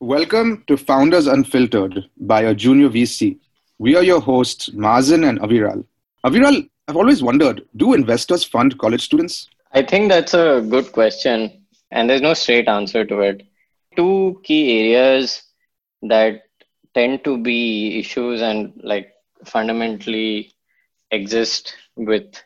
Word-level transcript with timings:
Welcome 0.00 0.62
to 0.68 0.76
Founders 0.76 1.26
Unfiltered 1.26 2.08
by 2.18 2.42
a 2.42 2.54
junior 2.54 2.88
VC. 2.88 3.36
We 3.78 3.96
are 3.96 4.02
your 4.04 4.20
hosts, 4.20 4.68
Mazen 4.68 5.28
and 5.28 5.40
Aviral. 5.40 5.84
Aviral, 6.24 6.70
I've 6.86 6.96
always 6.96 7.20
wondered 7.20 7.66
do 7.74 7.94
investors 7.94 8.44
fund 8.44 8.78
college 8.78 9.02
students? 9.02 9.48
I 9.72 9.82
think 9.82 10.08
that's 10.08 10.34
a 10.34 10.64
good 10.70 10.92
question, 10.92 11.66
and 11.90 12.08
there's 12.08 12.22
no 12.22 12.34
straight 12.34 12.68
answer 12.68 13.04
to 13.06 13.20
it. 13.22 13.42
Two 13.96 14.40
key 14.44 14.78
areas 14.78 15.42
that 16.02 16.44
tend 16.94 17.24
to 17.24 17.36
be 17.36 17.98
issues 17.98 18.40
and 18.40 18.80
like 18.84 19.12
fundamentally 19.46 20.52
exist 21.10 21.74
with 21.96 22.40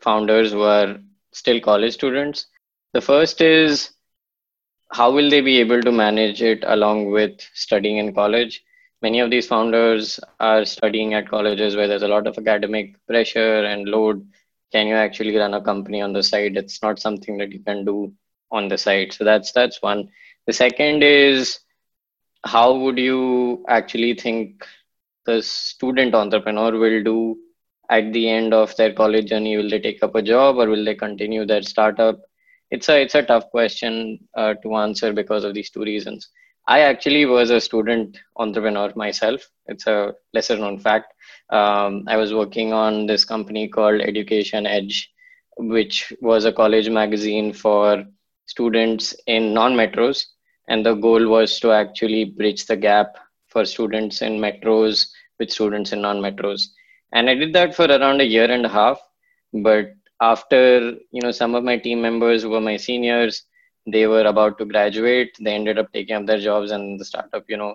founders 0.00 0.50
who 0.50 0.62
are 0.62 0.96
still 1.32 1.60
college 1.60 1.94
students. 1.94 2.46
The 2.94 3.00
first 3.00 3.40
is 3.40 3.92
how 4.92 5.10
will 5.10 5.30
they 5.30 5.40
be 5.40 5.58
able 5.60 5.80
to 5.82 5.92
manage 5.92 6.42
it 6.42 6.64
along 6.66 7.10
with 7.10 7.40
studying 7.54 7.98
in 7.98 8.14
college? 8.14 8.62
Many 9.02 9.20
of 9.20 9.30
these 9.30 9.46
founders 9.46 10.18
are 10.40 10.64
studying 10.64 11.14
at 11.14 11.28
colleges 11.28 11.76
where 11.76 11.86
there's 11.88 12.02
a 12.02 12.08
lot 12.08 12.26
of 12.26 12.38
academic 12.38 12.94
pressure 13.06 13.64
and 13.64 13.88
load. 13.88 14.26
Can 14.72 14.86
you 14.86 14.94
actually 14.94 15.36
run 15.36 15.54
a 15.54 15.60
company 15.60 16.00
on 16.02 16.12
the 16.12 16.22
side? 16.22 16.56
It's 16.56 16.82
not 16.82 16.98
something 16.98 17.38
that 17.38 17.52
you 17.52 17.60
can 17.60 17.84
do 17.84 18.12
on 18.50 18.68
the 18.68 18.78
side. 18.78 19.12
So 19.12 19.24
that's 19.24 19.52
that's 19.52 19.82
one. 19.82 20.08
The 20.46 20.52
second 20.52 21.02
is 21.02 21.60
how 22.44 22.74
would 22.76 22.98
you 22.98 23.64
actually 23.68 24.14
think 24.14 24.64
the 25.26 25.42
student 25.42 26.14
entrepreneur 26.14 26.72
will 26.78 27.02
do 27.02 27.36
at 27.90 28.12
the 28.12 28.28
end 28.28 28.52
of 28.54 28.74
their 28.76 28.92
college 28.92 29.26
journey? 29.28 29.56
Will 29.56 29.68
they 29.70 29.80
take 29.80 30.02
up 30.02 30.14
a 30.14 30.22
job 30.22 30.56
or 30.56 30.68
will 30.68 30.84
they 30.84 30.94
continue 30.94 31.44
their 31.46 31.62
startup? 31.62 32.20
It's 32.70 32.88
a 32.88 33.00
it's 33.00 33.14
a 33.14 33.22
tough 33.22 33.50
question 33.50 34.18
uh, 34.36 34.54
to 34.62 34.76
answer 34.76 35.12
because 35.12 35.44
of 35.44 35.54
these 35.54 35.70
two 35.70 35.82
reasons. 35.82 36.28
I 36.68 36.80
actually 36.80 37.26
was 37.26 37.50
a 37.50 37.60
student 37.60 38.18
entrepreneur 38.36 38.92
myself. 38.96 39.48
It's 39.66 39.86
a 39.86 40.14
lesser 40.34 40.56
known 40.56 40.78
fact. 40.78 41.12
Um, 41.50 42.04
i 42.08 42.16
was 42.16 42.34
working 42.34 42.72
on 42.72 43.06
this 43.06 43.24
company 43.24 43.68
called 43.68 44.00
education 44.00 44.66
edge 44.66 45.08
which 45.56 46.12
was 46.20 46.44
a 46.44 46.52
college 46.52 46.88
magazine 46.88 47.52
for 47.52 48.04
students 48.46 49.14
in 49.26 49.54
non 49.54 49.74
metros 49.74 50.24
and 50.68 50.84
the 50.84 50.94
goal 50.94 51.28
was 51.28 51.60
to 51.60 51.70
actually 51.70 52.24
bridge 52.24 52.66
the 52.66 52.76
gap 52.76 53.16
for 53.48 53.64
students 53.64 54.22
in 54.22 54.40
metros 54.40 55.06
with 55.38 55.50
students 55.50 55.92
in 55.92 56.00
non 56.02 56.18
metros 56.18 56.66
and 57.12 57.30
i 57.30 57.34
did 57.34 57.52
that 57.52 57.74
for 57.74 57.86
around 57.86 58.20
a 58.20 58.24
year 58.24 58.50
and 58.50 58.66
a 58.66 58.68
half 58.68 59.00
but 59.62 59.94
after 60.20 60.90
you 61.12 61.22
know 61.22 61.30
some 61.30 61.54
of 61.54 61.64
my 61.64 61.76
team 61.76 62.00
members 62.00 62.42
who 62.42 62.50
were 62.50 62.60
my 62.60 62.76
seniors 62.76 63.44
they 63.86 64.06
were 64.06 64.24
about 64.26 64.58
to 64.58 64.64
graduate 64.64 65.36
they 65.40 65.54
ended 65.54 65.78
up 65.78 65.92
taking 65.92 66.16
up 66.16 66.26
their 66.26 66.38
jobs 66.40 66.70
and 66.70 66.98
the 67.00 67.04
startup 67.04 67.44
you 67.48 67.56
know 67.56 67.74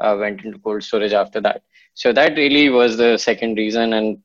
uh, 0.00 0.16
went 0.18 0.42
into 0.44 0.58
cold 0.58 0.82
storage 0.82 1.12
after 1.12 1.40
that. 1.40 1.62
So 1.94 2.12
that 2.12 2.36
really 2.36 2.68
was 2.70 2.96
the 2.96 3.16
second 3.18 3.56
reason 3.56 3.92
and 3.92 4.18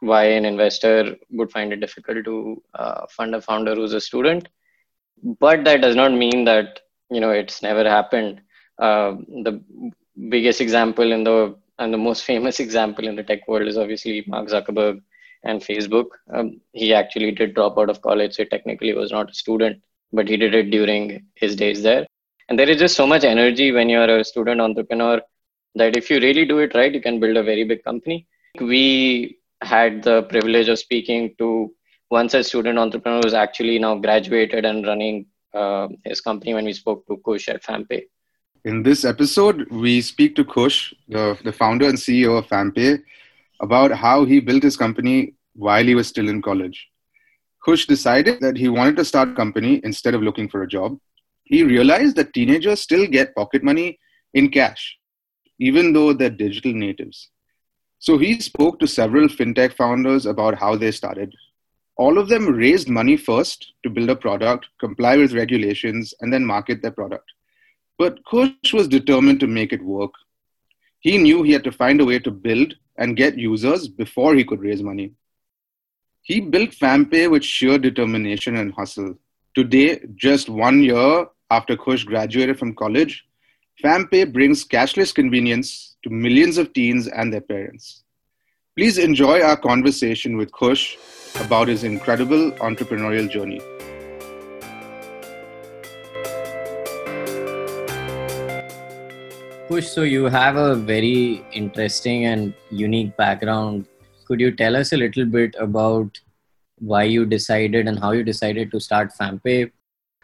why 0.00 0.24
an 0.24 0.44
investor 0.44 1.16
would 1.30 1.50
find 1.50 1.72
it 1.72 1.80
difficult 1.80 2.24
to 2.24 2.62
uh, 2.74 3.06
fund 3.08 3.34
a 3.34 3.40
founder 3.40 3.74
who's 3.74 3.92
a 3.92 4.00
student. 4.00 4.48
But 5.40 5.64
that 5.64 5.80
does 5.80 5.96
not 5.96 6.12
mean 6.12 6.44
that 6.44 6.80
you 7.10 7.20
know 7.20 7.30
it's 7.30 7.62
never 7.62 7.84
happened. 7.88 8.40
Uh, 8.78 9.12
the 9.44 9.60
biggest 10.28 10.60
example 10.60 11.12
in 11.12 11.24
the 11.24 11.56
and 11.78 11.92
the 11.92 11.98
most 11.98 12.24
famous 12.24 12.60
example 12.66 13.06
in 13.06 13.16
the 13.16 13.22
tech 13.22 13.46
world 13.48 13.68
is 13.68 13.78
obviously 13.78 14.24
mark 14.26 14.48
zuckerberg 14.48 15.00
and 15.44 15.60
Facebook. 15.60 16.06
Um, 16.32 16.60
he 16.72 16.94
actually 16.94 17.32
did 17.32 17.54
drop 17.54 17.78
out 17.78 17.90
of 17.90 18.02
college, 18.02 18.36
so 18.36 18.44
technically 18.44 18.92
was 18.94 19.12
not 19.12 19.30
a 19.30 19.34
student, 19.34 19.82
but 20.12 20.28
he 20.28 20.36
did 20.36 20.54
it 20.54 20.70
during 20.70 21.24
his 21.34 21.56
days 21.56 21.82
there. 21.82 22.06
And 22.48 22.58
there 22.58 22.68
is 22.68 22.78
just 22.78 22.96
so 22.96 23.06
much 23.06 23.24
energy 23.24 23.72
when 23.72 23.88
you're 23.88 24.18
a 24.18 24.24
student 24.24 24.60
entrepreneur 24.60 25.20
that 25.74 25.96
if 25.96 26.10
you 26.10 26.20
really 26.20 26.44
do 26.44 26.58
it 26.58 26.74
right, 26.74 26.92
you 26.92 27.00
can 27.00 27.18
build 27.18 27.36
a 27.36 27.42
very 27.42 27.64
big 27.64 27.82
company. 27.82 28.26
We 28.60 29.38
had 29.62 30.02
the 30.02 30.24
privilege 30.24 30.68
of 30.68 30.78
speaking 30.78 31.34
to 31.38 31.72
one 32.08 32.28
such 32.28 32.46
student 32.46 32.78
entrepreneur 32.78 33.20
who's 33.22 33.34
actually 33.34 33.78
now 33.78 33.94
graduated 33.96 34.64
and 34.64 34.86
running 34.86 35.26
uh, 35.54 35.88
his 36.04 36.20
company 36.20 36.54
when 36.54 36.64
we 36.64 36.72
spoke 36.72 37.06
to 37.06 37.16
Kush 37.24 37.48
at 37.48 37.62
FamPay. 37.62 38.02
In 38.64 38.82
this 38.82 39.04
episode, 39.04 39.66
we 39.70 40.00
speak 40.00 40.36
to 40.36 40.44
Kush, 40.44 40.92
the, 41.08 41.38
the 41.42 41.52
founder 41.52 41.88
and 41.88 41.98
CEO 41.98 42.38
of 42.38 42.46
FamPay, 42.46 43.02
about 43.60 43.92
how 43.92 44.24
he 44.24 44.40
built 44.40 44.62
his 44.62 44.76
company 44.76 45.34
while 45.54 45.84
he 45.84 45.94
was 45.94 46.08
still 46.08 46.28
in 46.28 46.42
college. 46.42 46.88
Kush 47.64 47.86
decided 47.86 48.40
that 48.40 48.56
he 48.56 48.68
wanted 48.68 48.96
to 48.96 49.04
start 49.04 49.30
a 49.30 49.34
company 49.34 49.80
instead 49.84 50.14
of 50.14 50.22
looking 50.22 50.48
for 50.48 50.62
a 50.62 50.68
job. 50.68 50.98
He 51.44 51.62
realized 51.62 52.16
that 52.16 52.32
teenagers 52.32 52.80
still 52.80 53.06
get 53.06 53.34
pocket 53.34 53.62
money 53.62 53.98
in 54.34 54.50
cash, 54.50 54.98
even 55.58 55.92
though 55.92 56.12
they're 56.12 56.30
digital 56.30 56.72
natives. 56.72 57.30
So 57.98 58.18
he 58.18 58.40
spoke 58.40 58.80
to 58.80 58.88
several 58.88 59.28
fintech 59.28 59.74
founders 59.74 60.26
about 60.26 60.58
how 60.58 60.74
they 60.74 60.90
started. 60.90 61.32
All 61.96 62.18
of 62.18 62.28
them 62.28 62.48
raised 62.48 62.88
money 62.88 63.16
first 63.16 63.74
to 63.84 63.90
build 63.90 64.10
a 64.10 64.16
product, 64.16 64.66
comply 64.80 65.16
with 65.16 65.34
regulations, 65.34 66.14
and 66.20 66.32
then 66.32 66.44
market 66.44 66.82
their 66.82 66.90
product. 66.90 67.30
But 67.98 68.24
Kush 68.24 68.72
was 68.72 68.88
determined 68.88 69.38
to 69.40 69.46
make 69.46 69.72
it 69.72 69.84
work. 69.84 70.10
He 70.98 71.18
knew 71.18 71.42
he 71.42 71.52
had 71.52 71.64
to 71.64 71.70
find 71.70 72.00
a 72.00 72.04
way 72.04 72.18
to 72.20 72.30
build 72.30 72.74
and 72.96 73.16
get 73.16 73.38
users 73.38 73.86
before 73.86 74.34
he 74.34 74.44
could 74.44 74.60
raise 74.60 74.82
money. 74.82 75.12
He 76.24 76.40
built 76.40 76.70
FamPay 76.70 77.28
with 77.28 77.42
sheer 77.42 77.78
determination 77.78 78.54
and 78.54 78.72
hustle. 78.72 79.16
Today, 79.56 80.00
just 80.14 80.48
one 80.48 80.80
year 80.80 81.26
after 81.50 81.76
Kush 81.76 82.04
graduated 82.04 82.60
from 82.60 82.76
college, 82.76 83.26
FamPay 83.82 84.32
brings 84.32 84.64
cashless 84.64 85.12
convenience 85.12 85.96
to 86.04 86.10
millions 86.10 86.58
of 86.58 86.72
teens 86.74 87.08
and 87.08 87.32
their 87.32 87.40
parents. 87.40 88.04
Please 88.76 88.98
enjoy 88.98 89.40
our 89.40 89.56
conversation 89.56 90.36
with 90.36 90.52
Kush 90.52 90.96
about 91.40 91.66
his 91.66 91.82
incredible 91.82 92.52
entrepreneurial 92.52 93.28
journey. 93.28 93.60
Kush, 99.66 99.88
so 99.88 100.02
you 100.02 100.26
have 100.26 100.54
a 100.54 100.76
very 100.76 101.44
interesting 101.52 102.26
and 102.26 102.54
unique 102.70 103.16
background. 103.16 103.88
Could 104.26 104.40
you 104.40 104.52
tell 104.52 104.76
us 104.76 104.92
a 104.92 104.96
little 104.96 105.24
bit 105.24 105.54
about 105.58 106.18
why 106.78 107.04
you 107.04 107.24
decided 107.24 107.88
and 107.88 107.98
how 107.98 108.12
you 108.12 108.22
decided 108.22 108.70
to 108.72 108.80
start 108.80 109.12
FamPay? 109.18 109.70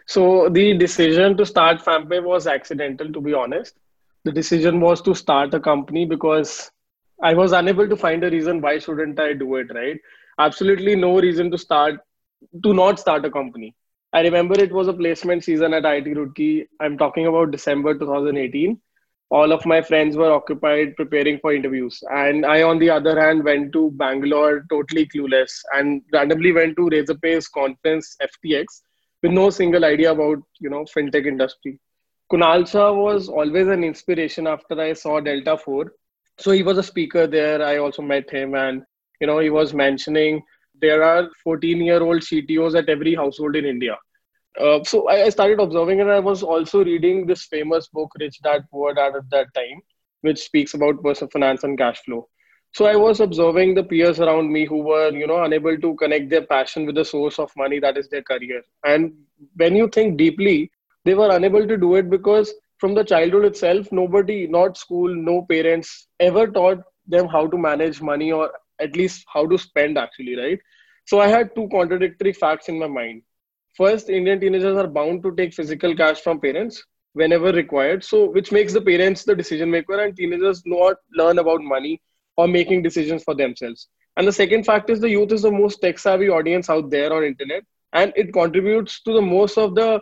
So 0.06 0.48
the 0.48 0.76
decision 0.76 1.36
to 1.36 1.46
start 1.46 1.84
FamPay 1.84 2.22
was 2.22 2.46
accidental, 2.46 3.12
to 3.12 3.20
be 3.20 3.34
honest. 3.34 3.74
The 4.24 4.32
decision 4.32 4.80
was 4.80 5.00
to 5.02 5.14
start 5.14 5.54
a 5.54 5.60
company 5.60 6.04
because 6.06 6.70
I 7.22 7.34
was 7.34 7.52
unable 7.52 7.88
to 7.88 7.96
find 7.96 8.24
a 8.24 8.30
reason 8.30 8.60
why 8.60 8.78
shouldn't 8.78 9.20
I 9.20 9.32
do 9.34 9.56
it, 9.56 9.72
right? 9.74 9.98
Absolutely 10.38 10.96
no 10.96 11.18
reason 11.20 11.50
to 11.50 11.58
start, 11.58 12.00
to 12.62 12.74
not 12.74 12.98
start 12.98 13.24
a 13.24 13.30
company. 13.30 13.74
I 14.12 14.22
remember 14.22 14.58
it 14.58 14.72
was 14.72 14.88
a 14.88 14.92
placement 14.92 15.44
season 15.44 15.74
at 15.74 15.82
IIT 15.82 16.16
Roorkee. 16.16 16.66
I'm 16.80 16.96
talking 16.96 17.26
about 17.26 17.50
December 17.50 17.98
2018 17.98 18.80
all 19.30 19.52
of 19.52 19.64
my 19.66 19.82
friends 19.82 20.16
were 20.16 20.32
occupied 20.32 20.96
preparing 20.96 21.38
for 21.38 21.52
interviews. 21.52 22.02
And 22.10 22.46
i 22.46 22.62
on 22.62 22.78
the 22.78 22.90
other 22.90 23.20
hand 23.20 23.44
went 23.44 23.72
to 23.74 23.90
bangalore 23.92 24.64
totally 24.70 25.06
clueless 25.06 25.52
and 25.74 26.02
randomly 26.12 26.52
went 26.52 26.76
to 26.76 26.88
razorpay's 26.88 27.48
conference 27.48 28.16
ftx 28.22 28.64
with 29.22 29.32
no 29.32 29.50
single 29.50 29.84
idea 29.84 30.12
about 30.12 30.38
you 30.60 30.70
know 30.70 30.84
fintech 30.84 31.26
industry. 31.26 31.78
Kunal 32.32 32.68
shah 32.68 32.92
was 32.92 33.28
always 33.28 33.68
an 33.68 33.84
inspiration 33.84 34.46
after 34.46 34.80
i 34.80 34.92
saw 34.92 35.20
delta 35.20 35.56
4 35.56 35.92
so 36.38 36.52
he 36.52 36.62
was 36.62 36.78
a 36.78 36.82
speaker 36.82 37.26
there. 37.26 37.60
I 37.60 37.78
also 37.78 38.00
met 38.00 38.30
him 38.30 38.54
and 38.54 38.82
you 39.20 39.26
know 39.26 39.40
he 39.40 39.50
was 39.50 39.74
mentioning 39.74 40.42
there 40.80 41.02
are 41.02 41.28
14 41.44 41.80
year 41.80 42.02
old 42.02 42.22
ctos 42.22 42.76
at 42.80 42.88
every 42.88 43.14
household 43.14 43.56
in 43.56 43.66
india 43.66 43.96
uh, 44.56 44.82
so 44.84 45.08
I, 45.08 45.24
I, 45.24 45.28
started 45.28 45.60
observing, 45.60 46.00
and 46.00 46.10
I 46.10 46.18
was 46.18 46.42
also 46.42 46.84
reading 46.84 47.26
this 47.26 47.44
famous 47.44 47.88
book, 47.88 48.10
Rich 48.18 48.40
Dad 48.42 48.64
Poor 48.70 48.94
Dad, 48.94 49.14
at 49.14 49.30
that 49.30 49.52
time, 49.54 49.80
which 50.22 50.40
speaks 50.40 50.74
about 50.74 51.02
personal 51.02 51.30
finance 51.30 51.64
and 51.64 51.78
cash 51.78 51.98
flow. 52.04 52.28
So 52.72 52.86
I 52.86 52.96
was 52.96 53.20
observing 53.20 53.74
the 53.74 53.84
peers 53.84 54.20
around 54.20 54.52
me 54.52 54.66
who 54.66 54.78
were, 54.82 55.10
you 55.10 55.26
know, 55.26 55.44
unable 55.44 55.78
to 55.78 55.94
connect 55.94 56.28
their 56.28 56.44
passion 56.44 56.86
with 56.86 56.96
the 56.96 57.04
source 57.04 57.38
of 57.38 57.50
money 57.56 57.78
that 57.80 57.96
is 57.96 58.08
their 58.08 58.22
career. 58.22 58.62
And 58.84 59.12
when 59.56 59.74
you 59.76 59.88
think 59.88 60.18
deeply, 60.18 60.70
they 61.04 61.14
were 61.14 61.34
unable 61.34 61.66
to 61.66 61.76
do 61.76 61.94
it 61.94 62.10
because 62.10 62.52
from 62.78 62.94
the 62.94 63.04
childhood 63.04 63.44
itself, 63.44 63.90
nobody, 63.90 64.46
not 64.46 64.76
school, 64.76 65.14
no 65.14 65.46
parents, 65.48 66.08
ever 66.20 66.46
taught 66.46 66.82
them 67.06 67.26
how 67.26 67.46
to 67.46 67.56
manage 67.56 68.02
money 68.02 68.32
or 68.32 68.52
at 68.80 68.96
least 68.96 69.24
how 69.32 69.46
to 69.46 69.56
spend 69.56 69.96
actually, 69.96 70.36
right? 70.36 70.58
So 71.06 71.20
I 71.20 71.28
had 71.28 71.54
two 71.54 71.68
contradictory 71.72 72.32
facts 72.32 72.68
in 72.68 72.78
my 72.78 72.86
mind 72.86 73.22
first 73.80 74.10
indian 74.18 74.40
teenagers 74.40 74.76
are 74.82 74.88
bound 74.98 75.22
to 75.22 75.34
take 75.40 75.54
physical 75.54 75.94
cash 76.00 76.20
from 76.20 76.40
parents 76.40 76.82
whenever 77.20 77.52
required 77.52 78.04
so 78.04 78.18
which 78.36 78.52
makes 78.56 78.72
the 78.72 78.84
parents 78.90 79.24
the 79.24 79.36
decision 79.42 79.70
maker 79.70 80.00
and 80.04 80.16
teenagers 80.16 80.62
not 80.66 80.96
learn 81.20 81.38
about 81.38 81.62
money 81.74 82.00
or 82.36 82.46
making 82.46 82.82
decisions 82.82 83.24
for 83.24 83.34
themselves 83.34 83.88
and 84.16 84.26
the 84.26 84.38
second 84.42 84.64
fact 84.64 84.90
is 84.90 85.00
the 85.00 85.14
youth 85.16 85.32
is 85.32 85.42
the 85.42 85.56
most 85.62 85.80
tech 85.80 85.98
savvy 85.98 86.28
audience 86.28 86.68
out 86.68 86.90
there 86.90 87.12
on 87.12 87.24
internet 87.24 87.62
and 87.92 88.12
it 88.16 88.32
contributes 88.32 89.00
to 89.02 89.12
the 89.12 89.22
most 89.22 89.58
of 89.58 89.74
the 89.74 90.00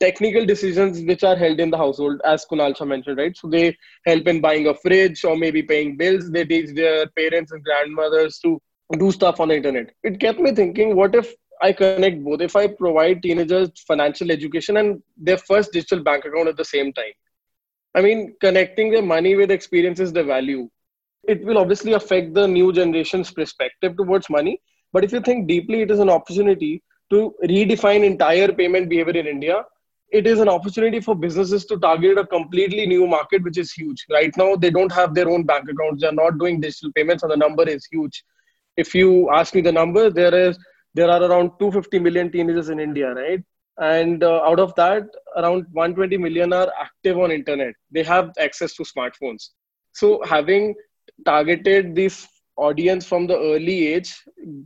technical 0.00 0.44
decisions 0.44 1.00
which 1.02 1.24
are 1.24 1.36
held 1.36 1.60
in 1.60 1.70
the 1.70 1.76
household, 1.76 2.20
as 2.24 2.44
Kunal 2.50 2.74
mentioned, 2.86 3.18
right? 3.18 3.36
So 3.36 3.48
they 3.48 3.76
help 4.04 4.26
in 4.26 4.40
buying 4.40 4.66
a 4.66 4.74
fridge 4.74 5.24
or 5.24 5.36
maybe 5.36 5.62
paying 5.62 5.96
bills. 5.96 6.30
They 6.30 6.44
teach 6.44 6.74
their 6.74 7.06
parents 7.08 7.52
and 7.52 7.64
grandmothers 7.64 8.38
to 8.40 8.60
do 8.98 9.10
stuff 9.10 9.40
on 9.40 9.48
the 9.48 9.56
internet. 9.56 9.90
It 10.02 10.20
kept 10.20 10.40
me 10.40 10.52
thinking, 10.52 10.94
what 10.94 11.14
if 11.14 11.32
I 11.60 11.72
connect 11.72 12.22
both? 12.22 12.40
If 12.40 12.56
I 12.56 12.66
provide 12.66 13.22
teenagers 13.22 13.70
financial 13.86 14.30
education 14.30 14.76
and 14.76 15.02
their 15.16 15.38
first 15.38 15.72
digital 15.72 16.02
bank 16.02 16.24
account 16.24 16.48
at 16.48 16.56
the 16.56 16.64
same 16.64 16.92
time? 16.92 17.12
I 17.94 18.02
mean, 18.02 18.34
connecting 18.40 18.90
their 18.90 19.02
money 19.02 19.34
with 19.34 19.50
experience 19.50 19.98
is 20.00 20.12
the 20.12 20.22
value. 20.22 20.68
It 21.26 21.44
will 21.44 21.58
obviously 21.58 21.94
affect 21.94 22.34
the 22.34 22.46
new 22.46 22.72
generation's 22.72 23.30
perspective 23.30 23.96
towards 23.96 24.30
money. 24.30 24.60
But 24.92 25.04
if 25.04 25.12
you 25.12 25.20
think 25.20 25.48
deeply, 25.48 25.82
it 25.82 25.90
is 25.90 25.98
an 25.98 26.10
opportunity 26.10 26.82
to 27.10 27.34
redefine 27.44 28.04
entire 28.04 28.52
payment 28.52 28.88
behavior 28.88 29.20
in 29.20 29.26
India. 29.26 29.64
It 30.10 30.26
is 30.26 30.40
an 30.40 30.48
opportunity 30.48 31.00
for 31.00 31.14
businesses 31.14 31.66
to 31.66 31.78
target 31.78 32.16
a 32.16 32.26
completely 32.26 32.86
new 32.86 33.06
market, 33.06 33.42
which 33.42 33.58
is 33.58 33.72
huge. 33.72 34.06
Right 34.10 34.34
now, 34.36 34.56
they 34.56 34.70
don't 34.70 34.92
have 34.92 35.14
their 35.14 35.28
own 35.28 35.44
bank 35.44 35.68
accounts. 35.68 36.02
They're 36.02 36.12
not 36.12 36.38
doing 36.38 36.60
digital 36.60 36.90
payments, 36.92 37.22
and 37.22 37.32
the 37.32 37.36
number 37.36 37.68
is 37.68 37.86
huge. 37.90 38.24
If 38.76 38.94
you 38.94 39.28
ask 39.30 39.54
me 39.54 39.60
the 39.60 39.72
number, 39.72 40.08
there 40.08 40.34
is 40.34 40.58
there 40.98 41.10
are 41.10 41.22
around 41.22 41.52
250 41.58 41.98
million 42.00 42.30
teenagers 42.32 42.68
in 42.70 42.80
India, 42.80 43.14
right? 43.14 43.42
And 43.78 44.24
uh, 44.24 44.40
out 44.44 44.58
of 44.58 44.74
that, 44.74 45.04
around 45.36 45.66
120 45.72 46.18
million 46.18 46.52
are 46.52 46.72
active 46.80 47.18
on 47.18 47.30
internet. 47.30 47.74
They 47.90 48.02
have 48.02 48.32
access 48.38 48.74
to 48.74 48.82
smartphones. 48.82 49.50
So 49.92 50.20
having 50.24 50.74
targeted 51.24 51.94
this 51.94 52.26
audience 52.56 53.06
from 53.06 53.26
the 53.28 53.36
early 53.36 53.86
age 53.94 54.12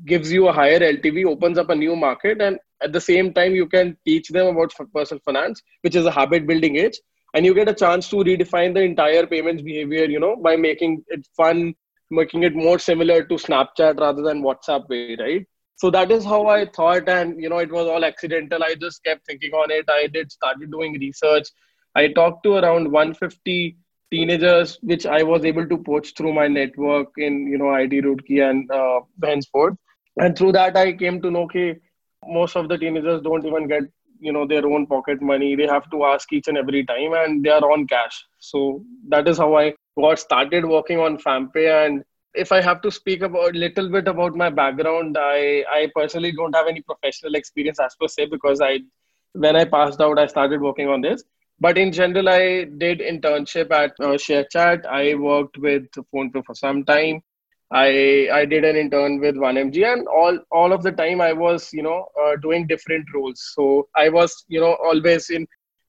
gives 0.06 0.32
you 0.32 0.48
a 0.48 0.52
higher 0.52 0.80
LTV, 0.80 1.26
opens 1.26 1.58
up 1.58 1.68
a 1.68 1.74
new 1.74 1.94
market, 1.94 2.40
and 2.40 2.58
at 2.82 2.92
the 2.92 3.00
same 3.00 3.32
time, 3.34 3.54
you 3.54 3.66
can 3.66 3.96
teach 4.06 4.28
them 4.28 4.46
about 4.46 4.72
personal 4.94 5.20
finance, 5.24 5.62
which 5.82 5.94
is 5.94 6.06
a 6.06 6.10
habit 6.10 6.46
building 6.46 6.76
age. 6.76 6.98
And 7.34 7.46
you 7.46 7.54
get 7.54 7.68
a 7.68 7.74
chance 7.74 8.08
to 8.10 8.16
redefine 8.16 8.74
the 8.74 8.82
entire 8.82 9.26
payments 9.26 9.62
behavior, 9.62 10.04
you 10.04 10.20
know, 10.20 10.36
by 10.36 10.56
making 10.56 11.04
it 11.08 11.26
fun, 11.36 11.74
making 12.10 12.42
it 12.42 12.54
more 12.54 12.78
similar 12.78 13.22
to 13.22 13.34
Snapchat 13.34 14.00
rather 14.00 14.22
than 14.22 14.42
WhatsApp 14.42 14.88
way, 14.88 15.16
right? 15.18 15.46
So 15.82 15.90
that 15.90 16.12
is 16.12 16.24
how 16.24 16.46
I 16.46 16.66
thought, 16.66 17.08
and 17.08 17.42
you 17.42 17.48
know, 17.48 17.58
it 17.58 17.72
was 17.72 17.88
all 17.88 18.04
accidental. 18.04 18.62
I 18.62 18.76
just 18.76 19.02
kept 19.02 19.26
thinking 19.26 19.50
on 19.52 19.72
it. 19.72 19.84
I 19.90 20.06
did 20.06 20.30
started 20.30 20.70
doing 20.70 20.92
research. 21.00 21.48
I 21.96 22.06
talked 22.18 22.44
to 22.44 22.54
around 22.54 22.92
150 22.92 23.76
teenagers, 24.12 24.78
which 24.82 25.06
I 25.06 25.24
was 25.24 25.44
able 25.44 25.66
to 25.68 25.78
poach 25.78 26.14
through 26.16 26.34
my 26.34 26.46
network 26.46 27.08
in 27.16 27.48
you 27.48 27.58
know 27.58 27.70
IIT 27.78 28.04
Roorkee 28.04 28.48
and 28.48 28.70
uh, 28.70 29.00
henceforth. 29.24 29.74
And 30.18 30.38
through 30.38 30.52
that, 30.52 30.76
I 30.76 30.92
came 30.92 31.20
to 31.22 31.32
know 31.32 31.48
that 31.52 31.80
most 32.28 32.54
of 32.54 32.68
the 32.68 32.78
teenagers 32.78 33.20
don't 33.22 33.44
even 33.44 33.66
get 33.66 33.82
you 34.20 34.32
know 34.32 34.46
their 34.46 34.64
own 34.64 34.86
pocket 34.86 35.20
money. 35.20 35.56
They 35.56 35.66
have 35.66 35.90
to 35.90 36.04
ask 36.04 36.32
each 36.32 36.46
and 36.46 36.58
every 36.58 36.84
time, 36.86 37.14
and 37.24 37.44
they 37.44 37.50
are 37.50 37.72
on 37.72 37.88
cash. 37.88 38.24
So 38.38 38.84
that 39.08 39.26
is 39.26 39.38
how 39.38 39.56
I 39.56 39.74
got 40.00 40.20
started 40.20 40.64
working 40.64 41.00
on 41.00 41.18
FamPay. 41.18 41.86
And 41.86 42.04
if 42.34 42.52
I 42.52 42.60
have 42.60 42.80
to 42.82 42.90
speak 42.90 43.22
about 43.22 43.54
a 43.54 43.58
little 43.58 43.88
bit 43.88 44.08
about 44.08 44.34
my 44.36 44.50
background, 44.50 45.16
I 45.18 45.64
I 45.70 45.90
personally 45.94 46.32
don't 46.32 46.54
have 46.54 46.66
any 46.68 46.80
professional 46.80 47.34
experience 47.34 47.80
as 47.80 47.94
per 48.00 48.08
se 48.08 48.26
because 48.26 48.60
I 48.60 48.80
when 49.32 49.56
I 49.56 49.64
passed 49.64 50.00
out, 50.00 50.18
I 50.18 50.26
started 50.26 50.60
working 50.60 50.88
on 50.88 51.00
this 51.00 51.24
but 51.62 51.78
in 51.78 51.92
general, 51.92 52.28
I 52.28 52.64
did 52.64 52.98
internship 52.98 53.70
at 53.70 53.92
uh, 54.00 54.16
ShareChat. 54.24 54.84
I 54.84 55.14
worked 55.14 55.58
with 55.58 55.84
PhonePe 56.12 56.44
for 56.44 56.56
some 56.56 56.84
time. 56.84 57.22
I 57.70 58.28
I 58.32 58.44
did 58.44 58.64
an 58.64 58.76
intern 58.76 59.20
with 59.20 59.36
1MG, 59.36 59.84
and 59.90 60.08
all 60.08 60.40
all 60.50 60.72
of 60.72 60.82
the 60.82 60.90
time 60.90 61.20
I 61.20 61.32
was 61.32 61.72
you 61.72 61.84
know 61.84 62.08
uh, 62.22 62.34
doing 62.42 62.66
different 62.66 63.06
roles. 63.14 63.52
So 63.54 63.88
I 63.94 64.08
was 64.08 64.44
you 64.48 64.60
know 64.60 64.74
always 64.88 65.30
in 65.30 65.46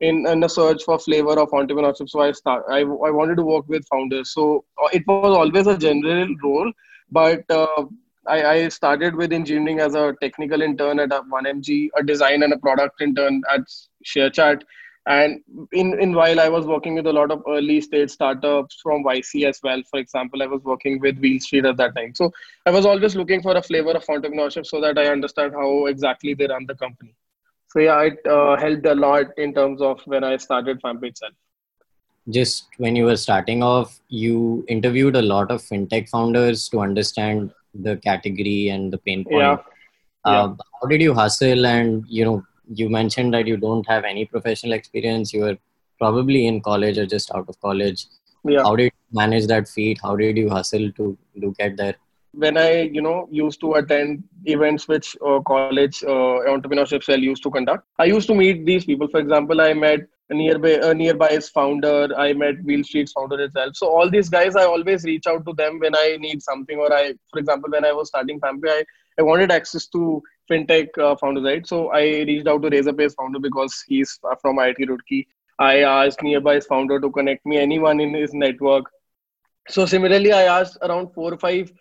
in, 0.07 0.27
in 0.27 0.43
a 0.43 0.49
search 0.49 0.83
for 0.83 0.99
flavor 0.99 1.39
of 1.39 1.49
entrepreneurship. 1.49 2.09
So 2.09 2.21
I 2.21 2.31
start 2.31 2.63
I 2.69 2.79
I 2.79 3.11
wanted 3.19 3.37
to 3.37 3.43
work 3.43 3.67
with 3.67 3.87
founders. 3.87 4.33
So 4.33 4.65
uh, 4.81 4.89
it 4.93 5.03
was 5.07 5.35
always 5.41 5.67
a 5.67 5.77
general 5.77 6.35
role, 6.43 6.71
but 7.11 7.43
uh, 7.49 7.85
I, 8.27 8.45
I 8.51 8.69
started 8.69 9.15
with 9.15 9.33
engineering 9.33 9.79
as 9.79 9.95
a 9.95 10.13
technical 10.21 10.61
intern 10.61 10.99
at 10.99 11.09
1MG, 11.09 11.89
a 11.97 12.03
design 12.03 12.43
and 12.43 12.53
a 12.53 12.57
product 12.57 13.01
intern 13.01 13.41
at 13.53 13.61
ShareChat 14.05 14.61
and 15.05 15.41
in, 15.73 15.99
in 15.99 16.13
while 16.13 16.39
I 16.39 16.47
was 16.47 16.65
working 16.65 16.95
with 16.95 17.07
a 17.07 17.13
lot 17.13 17.29
of 17.29 17.43
early 17.47 17.81
stage 17.81 18.09
startups 18.09 18.79
from 18.81 19.03
YC 19.03 19.47
as 19.47 19.59
well, 19.61 19.81
for 19.89 19.99
example, 19.99 20.41
I 20.41 20.47
was 20.47 20.63
working 20.63 20.99
with 20.99 21.19
Wheel 21.19 21.39
Street 21.41 21.65
at 21.65 21.75
that 21.77 21.95
time. 21.95 22.15
So 22.15 22.31
I 22.65 22.71
was 22.71 22.85
always 22.85 23.15
looking 23.15 23.41
for 23.41 23.55
a 23.55 23.61
flavor 23.61 23.91
of 23.91 24.05
entrepreneurship 24.05 24.65
so 24.65 24.79
that 24.79 24.97
I 24.97 25.07
understand 25.07 25.53
how 25.53 25.87
exactly 25.87 26.33
they 26.33 26.47
run 26.47 26.65
the 26.67 26.75
company. 26.75 27.15
So 27.73 27.79
yeah, 27.79 28.01
it 28.03 28.19
uh, 28.27 28.55
helped 28.55 28.85
a 28.85 28.93
lot 28.93 29.35
in 29.35 29.51
terms 29.51 29.81
of 29.81 29.99
when 30.05 30.23
I 30.23 30.37
started 30.37 30.79
FamPay 30.79 31.07
itself. 31.07 31.33
Just 32.29 32.67
when 32.77 32.95
you 32.95 33.05
were 33.05 33.17
starting 33.17 33.63
off, 33.63 33.99
you 34.09 34.63
interviewed 34.67 35.15
a 35.15 35.23
lot 35.23 35.49
of 35.49 35.59
fintech 35.59 36.07
founders 36.07 36.69
to 36.69 36.81
understand 36.81 37.51
the 37.73 37.97
category 37.97 38.69
and 38.69 38.93
the 38.93 38.99
pain 38.99 39.23
point. 39.23 39.37
Yeah. 39.37 39.57
Uh, 40.23 40.31
yeah. 40.31 40.55
How 40.81 40.87
did 40.87 41.01
you 41.01 41.15
hustle 41.15 41.65
and 41.65 42.05
you 42.07 42.23
know 42.23 42.43
you 42.67 42.89
mentioned 42.89 43.33
that 43.33 43.47
you 43.47 43.57
don't 43.57 43.87
have 43.87 44.03
any 44.03 44.25
professional 44.25 44.73
experience. 44.73 45.33
You 45.33 45.41
were 45.41 45.57
probably 45.97 46.45
in 46.45 46.61
college 46.61 46.99
or 46.99 47.07
just 47.07 47.33
out 47.33 47.49
of 47.49 47.59
college. 47.59 48.05
Yeah. 48.45 48.61
How 48.61 48.75
did 48.75 48.85
you 48.85 49.17
manage 49.19 49.47
that 49.47 49.67
feat? 49.67 49.99
How 50.03 50.15
did 50.15 50.37
you 50.37 50.47
hustle 50.47 50.91
to 50.91 51.17
to 51.41 51.55
get 51.57 51.75
there? 51.75 51.95
When 52.33 52.57
I, 52.57 52.81
you 52.81 53.01
know, 53.01 53.27
used 53.31 53.59
to 53.61 53.73
attend 53.73 54.23
events 54.45 54.87
which 54.87 55.15
uh, 55.25 55.39
college 55.41 56.03
uh, 56.03 56.41
entrepreneurship 56.53 57.03
cell 57.03 57.19
used 57.19 57.43
to 57.43 57.51
conduct, 57.51 57.85
I 57.99 58.05
used 58.05 58.27
to 58.27 58.35
meet 58.35 58.65
these 58.65 58.85
people. 58.85 59.07
For 59.07 59.19
example, 59.19 59.61
I 59.61 59.73
met 59.73 60.01
a 60.29 60.33
Nearbuy 60.33 60.81
a 60.81 60.93
Nearbuy's 60.93 61.49
founder. 61.49 62.09
I 62.17 62.33
met 62.33 62.63
Wheel 62.63 62.83
Street's 62.83 63.11
founder 63.11 63.39
itself. 63.39 63.75
So 63.75 63.87
all 63.87 64.09
these 64.09 64.29
guys, 64.29 64.55
I 64.55 64.63
always 64.63 65.03
reach 65.03 65.27
out 65.27 65.45
to 65.45 65.53
them 65.53 65.79
when 65.79 65.95
I 65.95 66.17
need 66.19 66.41
something. 66.41 66.77
Or 66.77 66.91
I, 66.91 67.13
for 67.31 67.39
example, 67.39 67.69
when 67.71 67.85
I 67.85 67.91
was 67.91 68.07
starting 68.07 68.39
FamPay, 68.39 68.69
I, 68.69 68.83
I 69.19 69.21
wanted 69.21 69.51
access 69.51 69.85
to 69.87 70.21
fintech 70.49 70.97
uh, 70.97 71.15
founders, 71.15 71.43
right? 71.43 71.67
So 71.67 71.91
I 71.91 72.01
reached 72.01 72.47
out 72.47 72.61
to 72.63 72.69
Razorpay's 72.69 73.13
founder 73.13 73.39
because 73.39 73.83
he's 73.87 74.19
from 74.41 74.57
IIT 74.57 74.79
Roorkee. 74.89 75.27
I 75.59 75.81
asked 75.81 76.19
Nearbuy's 76.19 76.65
founder 76.65 76.99
to 76.99 77.11
connect 77.11 77.45
me 77.45 77.57
anyone 77.57 77.99
in 77.99 78.13
his 78.13 78.33
network. 78.33 78.85
So 79.69 79.85
similarly, 79.85 80.33
I 80.33 80.43
asked 80.43 80.77
around 80.81 81.13
four 81.13 81.33
or 81.33 81.37
five 81.37 81.71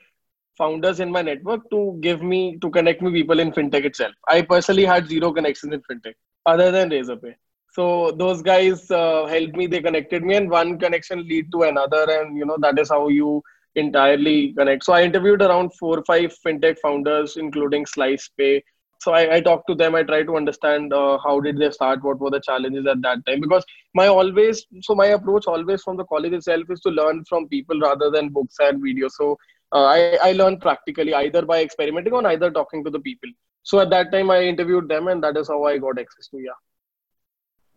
founders 0.57 1.01
in 1.01 1.11
my 1.11 1.23
network 1.23 1.69
to 1.71 1.99
give 2.01 2.23
me 2.23 2.59
to 2.61 2.71
connect 2.71 3.03
me 3.03 3.11
people 3.13 3.41
in 3.41 3.53
fintech 3.53 3.85
itself. 3.85 4.13
I 4.29 4.43
personally 4.43 4.85
had 4.85 5.09
zero 5.09 5.33
connections 5.33 5.73
in 5.73 5.81
fintech 5.91 6.15
other 6.47 6.71
than 6.71 6.91
Razorpay. 6.91 7.35
So 7.71 8.11
those 8.13 8.43
guys 8.43 8.91
uh, 8.91 9.27
helped 9.27 9.57
me. 9.57 9.67
They 9.67 9.81
connected 9.81 10.23
me, 10.23 10.37
and 10.37 10.51
one 10.51 10.79
connection 10.79 11.27
lead 11.27 11.51
to 11.53 11.63
another, 11.63 12.05
and 12.19 12.37
you 12.37 12.45
know 12.45 12.59
that 12.61 12.79
is 12.79 12.91
how 12.91 13.09
you 13.09 13.43
entirely 13.75 14.53
connect. 14.53 14.85
So 14.85 14.93
I 14.93 15.03
interviewed 15.03 15.43
around 15.43 15.73
four 15.75 15.99
or 15.99 16.05
five 16.05 16.35
fintech 16.47 16.79
founders, 16.79 17.37
including 17.37 17.85
SlicePay. 17.87 18.61
So 19.01 19.13
I, 19.13 19.37
I 19.37 19.41
talked 19.41 19.67
to 19.69 19.75
them. 19.75 19.95
I 19.95 20.03
tried 20.03 20.27
to 20.27 20.37
understand 20.37 20.93
uh, 20.93 21.19
how 21.25 21.41
did 21.41 21.59
they 21.59 21.71
start, 21.71 22.05
what 22.05 22.21
were 22.21 22.31
the 22.31 22.41
challenges 22.41 22.87
at 22.87 23.01
that 23.03 23.25
time. 23.27 23.41
Because 23.41 23.65
my 23.95 24.07
always, 24.07 24.65
so 24.83 24.95
my 24.95 25.07
approach 25.07 25.47
always 25.47 25.83
from 25.83 25.97
the 25.97 26.05
college 26.05 26.33
itself 26.33 26.65
is 26.71 26.81
to 26.81 26.91
learn 26.91 27.25
from 27.25 27.49
people 27.49 27.81
rather 27.81 28.11
than 28.11 28.29
books 28.29 28.57
and 28.61 28.83
videos. 28.83 29.13
So 29.13 29.37
uh, 29.73 29.85
I, 29.85 30.19
I 30.23 30.33
learned 30.33 30.61
practically 30.61 31.15
either 31.15 31.43
by 31.43 31.63
experimenting 31.63 32.13
or 32.13 32.27
either 32.27 32.51
talking 32.51 32.85
to 32.85 32.91
the 32.91 33.01
people. 33.01 33.31
So 33.63 33.81
at 33.81 33.91
that 33.91 34.13
time 34.13 34.31
I 34.31 34.43
interviewed 34.43 34.89
them, 34.89 35.09
and 35.09 35.23
that 35.23 35.37
is 35.37 35.49
how 35.49 35.65
I 35.65 35.79
got 35.79 35.99
access 35.99 36.29
to 36.29 36.39
yeah. 36.39 36.59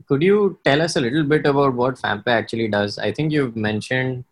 Could 0.08 0.22
you 0.22 0.60
tell 0.64 0.82
us 0.82 0.96
a 0.98 1.02
little 1.02 1.24
bit 1.24 1.46
about 1.46 1.74
what 1.74 1.96
FamPay 1.96 2.28
actually 2.28 2.68
does? 2.68 3.00
I 3.00 3.12
think 3.12 3.32
you've 3.32 3.56
mentioned 3.56 4.26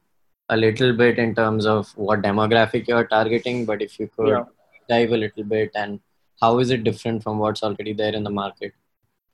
a 0.50 0.58
little 0.58 0.94
bit 0.94 1.18
in 1.18 1.34
terms 1.34 1.66
of 1.66 1.90
what 1.96 2.22
demographic 2.22 2.88
you're 2.88 3.08
targeting, 3.08 3.66
but 3.66 3.82
if 3.82 4.00
you 4.00 4.10
could 4.16 4.28
yeah. 4.28 4.44
dive 4.90 5.12
a 5.12 5.18
little 5.18 5.44
bit 5.44 5.72
and 5.74 6.00
how 6.42 6.60
is 6.60 6.70
it 6.70 6.84
different 6.84 7.24
from 7.24 7.40
what's 7.40 7.64
already 7.64 7.94
there 7.94 8.14
in 8.14 8.24
the 8.24 8.30
market? 8.30 8.74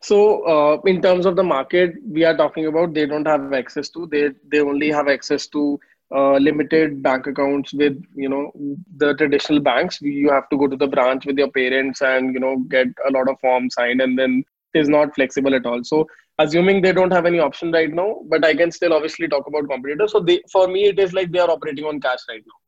So, 0.02 0.44
uh, 0.46 0.82
in 0.86 1.02
terms 1.02 1.26
of 1.26 1.36
the 1.36 1.44
market 1.44 1.96
we 2.08 2.24
are 2.24 2.38
talking 2.38 2.68
about, 2.68 2.94
they 2.94 3.06
don't 3.06 3.28
have 3.28 3.52
access 3.54 3.90
to. 3.90 4.06
They 4.08 4.30
they 4.50 4.62
only 4.62 4.90
have 4.92 5.10
access 5.10 5.48
to 5.48 5.80
uh, 6.16 6.38
limited 6.38 7.04
bank 7.04 7.28
accounts 7.28 7.74
with 7.74 8.02
you 8.16 8.30
know 8.30 8.52
the 8.98 9.14
traditional 9.16 9.60
banks. 9.60 10.02
You 10.02 10.30
have 10.32 10.50
to 10.50 10.58
go 10.58 10.68
to 10.68 10.76
the 10.76 10.88
branch 10.88 11.26
with 11.26 11.38
your 11.38 11.52
parents 11.52 12.02
and 12.02 12.34
you 12.34 12.40
know 12.40 12.58
get 12.70 12.88
a 13.08 13.12
lot 13.12 13.30
of 13.30 13.40
forms 13.40 13.76
signed, 13.76 14.02
and 14.02 14.18
then 14.18 14.44
is 14.74 14.90
not 14.90 15.14
flexible 15.16 15.56
at 15.56 15.66
all. 15.66 15.84
So 15.84 16.08
assuming 16.38 16.82
they 16.82 16.94
don't 16.94 17.12
have 17.12 17.26
any 17.26 17.40
option 17.40 17.72
right 17.72 17.92
now, 17.92 18.22
but 18.28 18.46
I 18.46 18.56
can 18.56 18.72
still 18.72 18.94
obviously 18.94 19.28
talk 19.28 19.48
about 19.48 19.70
competitors. 19.70 20.12
So 20.12 20.20
they, 20.20 20.42
for 20.52 20.68
me, 20.68 20.86
it 20.86 21.00
is 21.00 21.14
like 21.14 21.32
they 21.32 21.40
are 21.40 21.50
operating 21.50 21.86
on 21.86 22.00
cash 22.00 22.20
right 22.30 22.44
now. 22.46 22.60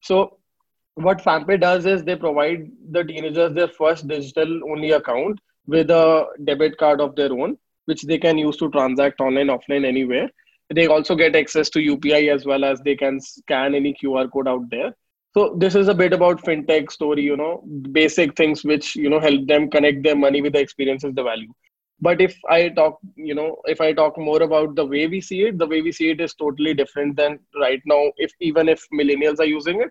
So 0.00 0.38
what 0.94 1.22
FamPay 1.22 1.60
does 1.60 1.86
is 1.86 2.02
they 2.02 2.16
provide 2.16 2.70
the 2.90 3.04
teenagers 3.04 3.54
their 3.54 3.68
first 3.68 4.08
digital 4.08 4.60
only 4.70 4.92
account 4.92 5.38
with 5.66 5.90
a 5.90 6.26
debit 6.44 6.78
card 6.78 7.00
of 7.00 7.14
their 7.14 7.32
own, 7.32 7.58
which 7.84 8.02
they 8.02 8.18
can 8.18 8.38
use 8.38 8.56
to 8.56 8.70
transact 8.70 9.20
online, 9.20 9.48
offline, 9.48 9.84
anywhere. 9.84 10.30
They 10.74 10.86
also 10.86 11.14
get 11.14 11.34
access 11.36 11.70
to 11.70 11.80
UPI 11.80 12.28
as 12.28 12.44
well 12.44 12.64
as 12.64 12.80
they 12.80 12.96
can 12.96 13.20
scan 13.20 13.74
any 13.74 13.94
QR 13.94 14.28
code 14.28 14.48
out 14.48 14.68
there. 14.70 14.94
So 15.34 15.54
this 15.58 15.74
is 15.74 15.88
a 15.88 15.94
bit 15.94 16.12
about 16.12 16.42
fintech 16.42 16.90
story, 16.90 17.22
you 17.22 17.36
know, 17.36 17.62
basic 17.92 18.36
things 18.36 18.64
which, 18.64 18.96
you 18.96 19.08
know, 19.10 19.20
help 19.20 19.46
them 19.46 19.70
connect 19.70 20.02
their 20.02 20.16
money 20.16 20.40
with 20.42 20.52
the 20.54 20.60
experiences, 20.60 21.14
the 21.14 21.22
value. 21.22 21.52
but 22.06 22.20
if 22.24 22.34
i 22.54 22.68
talk 22.78 22.98
you 23.28 23.34
know 23.38 23.46
if 23.72 23.80
i 23.84 23.92
talk 23.98 24.18
more 24.26 24.42
about 24.46 24.74
the 24.78 24.84
way 24.92 25.06
we 25.14 25.20
see 25.28 25.38
it 25.46 25.58
the 25.62 25.66
way 25.72 25.80
we 25.86 25.92
see 25.98 26.08
it 26.14 26.20
is 26.26 26.34
totally 26.42 26.74
different 26.80 27.16
than 27.20 27.38
right 27.62 27.82
now 27.92 28.00
if 28.26 28.32
even 28.48 28.68
if 28.74 28.84
millennials 29.00 29.40
are 29.44 29.50
using 29.52 29.80
it 29.86 29.90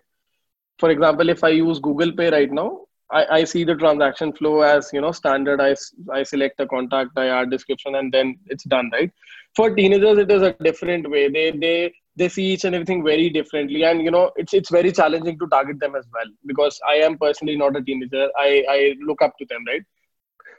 for 0.82 0.90
example 0.94 1.28
if 1.34 1.42
i 1.44 1.48
use 1.48 1.78
google 1.88 2.12
pay 2.20 2.30
right 2.30 2.52
now 2.60 2.68
I, 3.10 3.26
I 3.38 3.44
see 3.44 3.64
the 3.64 3.74
transaction 3.74 4.32
flow 4.32 4.60
as 4.60 4.90
you 4.92 5.00
know 5.00 5.12
standard 5.12 5.60
I, 5.60 5.74
I 6.12 6.22
select 6.22 6.60
a 6.60 6.66
contact 6.66 7.16
i 7.16 7.26
add 7.28 7.50
description 7.50 7.96
and 7.96 8.12
then 8.12 8.38
it's 8.46 8.64
done 8.64 8.90
right 8.92 9.10
for 9.56 9.74
teenagers 9.74 10.18
it 10.18 10.30
is 10.30 10.42
a 10.42 10.52
different 10.60 11.10
way. 11.10 11.28
They 11.28 11.50
they 11.50 11.92
they 12.16 12.28
see 12.28 12.44
each 12.52 12.64
and 12.64 12.74
everything 12.74 13.04
very 13.04 13.30
differently. 13.30 13.84
And 13.84 14.02
you 14.02 14.10
know 14.10 14.30
it's 14.36 14.54
it's 14.54 14.70
very 14.70 14.92
challenging 14.92 15.38
to 15.38 15.46
target 15.48 15.80
them 15.80 15.94
as 15.96 16.06
well 16.12 16.30
because 16.46 16.78
i 16.88 16.94
am 16.94 17.18
personally 17.18 17.56
not 17.56 17.76
a 17.76 17.82
teenager. 17.82 18.28
I 18.36 18.64
i 18.68 18.94
look 19.04 19.22
up 19.22 19.36
to 19.38 19.46
them 19.48 19.64
right? 19.66 19.82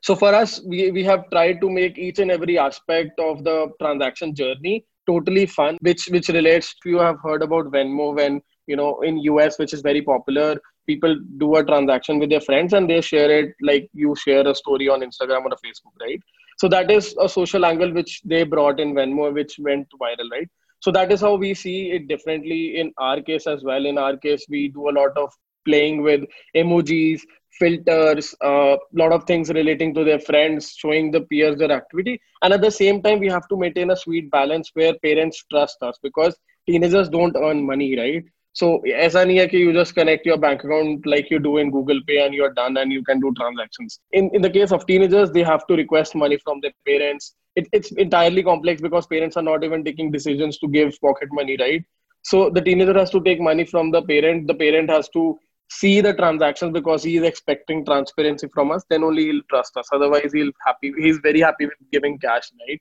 So 0.02 0.16
for 0.16 0.34
us 0.34 0.62
we, 0.66 0.92
we 0.92 1.04
have 1.04 1.30
tried 1.30 1.60
to 1.62 1.70
make 1.70 1.98
each 1.98 2.20
and 2.20 2.32
every 2.32 2.58
aspect 2.58 3.20
of 3.20 3.44
the 3.44 3.72
transaction 3.82 4.34
journey 4.34 4.86
totally 5.08 5.46
fun 5.46 5.78
which 5.82 6.08
which 6.08 6.30
relates 6.30 6.76
to 6.84 6.90
you 6.90 7.00
have 7.00 7.18
heard 7.24 7.42
about 7.42 7.72
venmo 7.72 8.16
when 8.16 8.42
you 8.68 8.76
know 8.76 9.02
in 9.02 9.18
us 9.18 9.58
which 9.58 9.74
is 9.74 9.82
very 9.82 10.02
popular 10.02 10.56
people 10.90 11.16
do 11.44 11.56
a 11.60 11.64
transaction 11.72 12.20
with 12.22 12.30
their 12.34 12.46
friends 12.50 12.74
and 12.78 12.90
they 12.90 13.02
share 13.10 13.32
it 13.40 13.50
like 13.70 13.90
you 14.04 14.16
share 14.26 14.46
a 14.52 14.56
story 14.62 14.88
on 14.94 15.02
Instagram 15.08 15.44
or 15.48 15.54
a 15.58 15.62
Facebook, 15.66 15.96
right? 16.06 16.22
So 16.60 16.68
that 16.70 16.92
is 16.92 17.16
a 17.20 17.30
social 17.30 17.66
angle 17.66 17.94
which 17.94 18.22
they 18.24 18.44
brought 18.44 18.80
in 18.80 18.94
Venmo, 18.94 19.34
which 19.34 19.56
went 19.60 19.88
viral, 20.02 20.30
right? 20.32 20.50
So 20.82 20.92
that 20.92 21.12
is 21.12 21.22
how 21.22 21.36
we 21.36 21.54
see 21.54 21.92
it 21.92 22.08
differently 22.08 22.78
in 22.78 22.94
our 22.98 23.22
case 23.22 23.48
as 23.48 23.64
well. 23.64 23.86
In 23.86 23.98
our 23.98 24.18
case, 24.18 24.46
we 24.50 24.68
do 24.70 24.90
a 24.90 24.96
lot 25.00 25.18
of 25.18 25.32
playing 25.66 26.02
with 26.02 26.22
emojis, 26.56 27.22
filters, 27.60 28.36
a 28.42 28.46
uh, 28.46 28.78
lot 28.94 29.12
of 29.12 29.24
things 29.26 29.50
relating 29.50 29.94
to 29.94 30.04
their 30.04 30.20
friends, 30.20 30.74
showing 30.78 31.12
the 31.12 31.22
peers 31.22 31.58
their 31.58 31.72
activity. 31.72 32.20
And 32.42 32.54
at 32.54 32.62
the 32.62 32.72
same 32.72 33.02
time, 33.02 33.20
we 33.20 33.28
have 33.28 33.48
to 33.50 33.58
maintain 33.58 33.92
a 33.92 33.96
sweet 33.96 34.30
balance 34.32 34.72
where 34.74 34.94
parents 35.00 35.44
trust 35.52 35.78
us 35.82 35.98
because 36.02 36.38
teenagers 36.68 37.10
don't 37.10 37.36
earn 37.38 37.66
money, 37.66 37.98
right? 37.98 38.24
So 38.57 38.67
ऐसा 38.87 39.23
नहीं 39.25 39.39
है 39.39 39.47
कि 39.53 39.61
you 39.61 39.73
just 39.77 39.95
connect 39.95 40.27
your 40.31 40.37
bank 40.43 40.63
account 40.65 41.07
like 41.13 41.31
you 41.31 41.39
do 41.47 41.57
in 41.59 41.71
Google 41.71 42.01
Pay 42.09 42.19
and 42.25 42.35
you're 42.35 42.53
done 42.59 42.77
and 42.77 42.93
you 42.93 43.03
can 43.09 43.19
do 43.25 43.33
transactions. 43.41 43.99
In 44.13 44.31
in 44.33 44.43
the 44.43 44.51
case 44.57 44.75
of 44.77 44.87
teenagers, 44.91 45.33
they 45.33 45.43
have 45.49 45.67
to 45.71 45.79
request 45.81 46.15
money 46.15 46.39
from 46.45 46.61
their 46.61 46.75
parents. 46.91 47.35
It, 47.57 47.69
it's 47.73 47.91
entirely 48.05 48.45
complex 48.45 48.81
because 48.81 49.09
parents 49.15 49.37
are 49.37 49.47
not 49.49 49.65
even 49.65 49.85
taking 49.89 50.13
decisions 50.13 50.59
to 50.59 50.69
give 50.69 51.01
pocket 51.01 51.29
money, 51.33 51.57
right? 51.65 51.85
So 52.23 52.49
the 52.51 52.61
teenager 52.61 52.95
has 52.99 53.11
to 53.11 53.21
take 53.21 53.41
money 53.41 53.65
from 53.65 53.91
the 53.91 54.03
parent. 54.03 54.47
The 54.47 54.55
parent 54.55 54.89
has 54.91 55.09
to 55.11 55.39
see 55.69 56.01
the 56.01 56.15
transactions 56.15 56.73
because 56.73 57.03
he 57.03 57.17
is 57.17 57.25
expecting 57.25 57.85
transparency 57.85 58.49
from 58.55 58.71
us. 58.71 58.85
Then 58.89 59.05
only 59.05 59.27
he'll 59.27 59.47
trust 59.51 59.77
us. 59.77 59.89
Otherwise, 59.93 60.33
he'll 60.33 60.53
happy. 60.65 60.93
He's 60.97 61.19
very 61.19 61.41
happy 61.41 61.67
with 61.67 61.91
giving 61.93 62.19
cash, 62.19 62.51
right? 62.69 62.81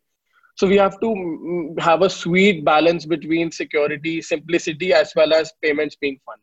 So 0.58 0.66
we 0.66 0.76
have 0.76 0.98
to 0.98 1.06
mm, 1.06 1.78
have 1.78 2.02
a 2.02 2.10
sweet 2.10 2.64
balance 2.64 3.06
between 3.06 3.52
security, 3.52 4.20
simplicity, 4.20 4.92
as 4.92 5.12
well 5.14 5.32
as 5.32 5.52
payments 5.62 5.94
being 5.94 6.18
fun. 6.26 6.38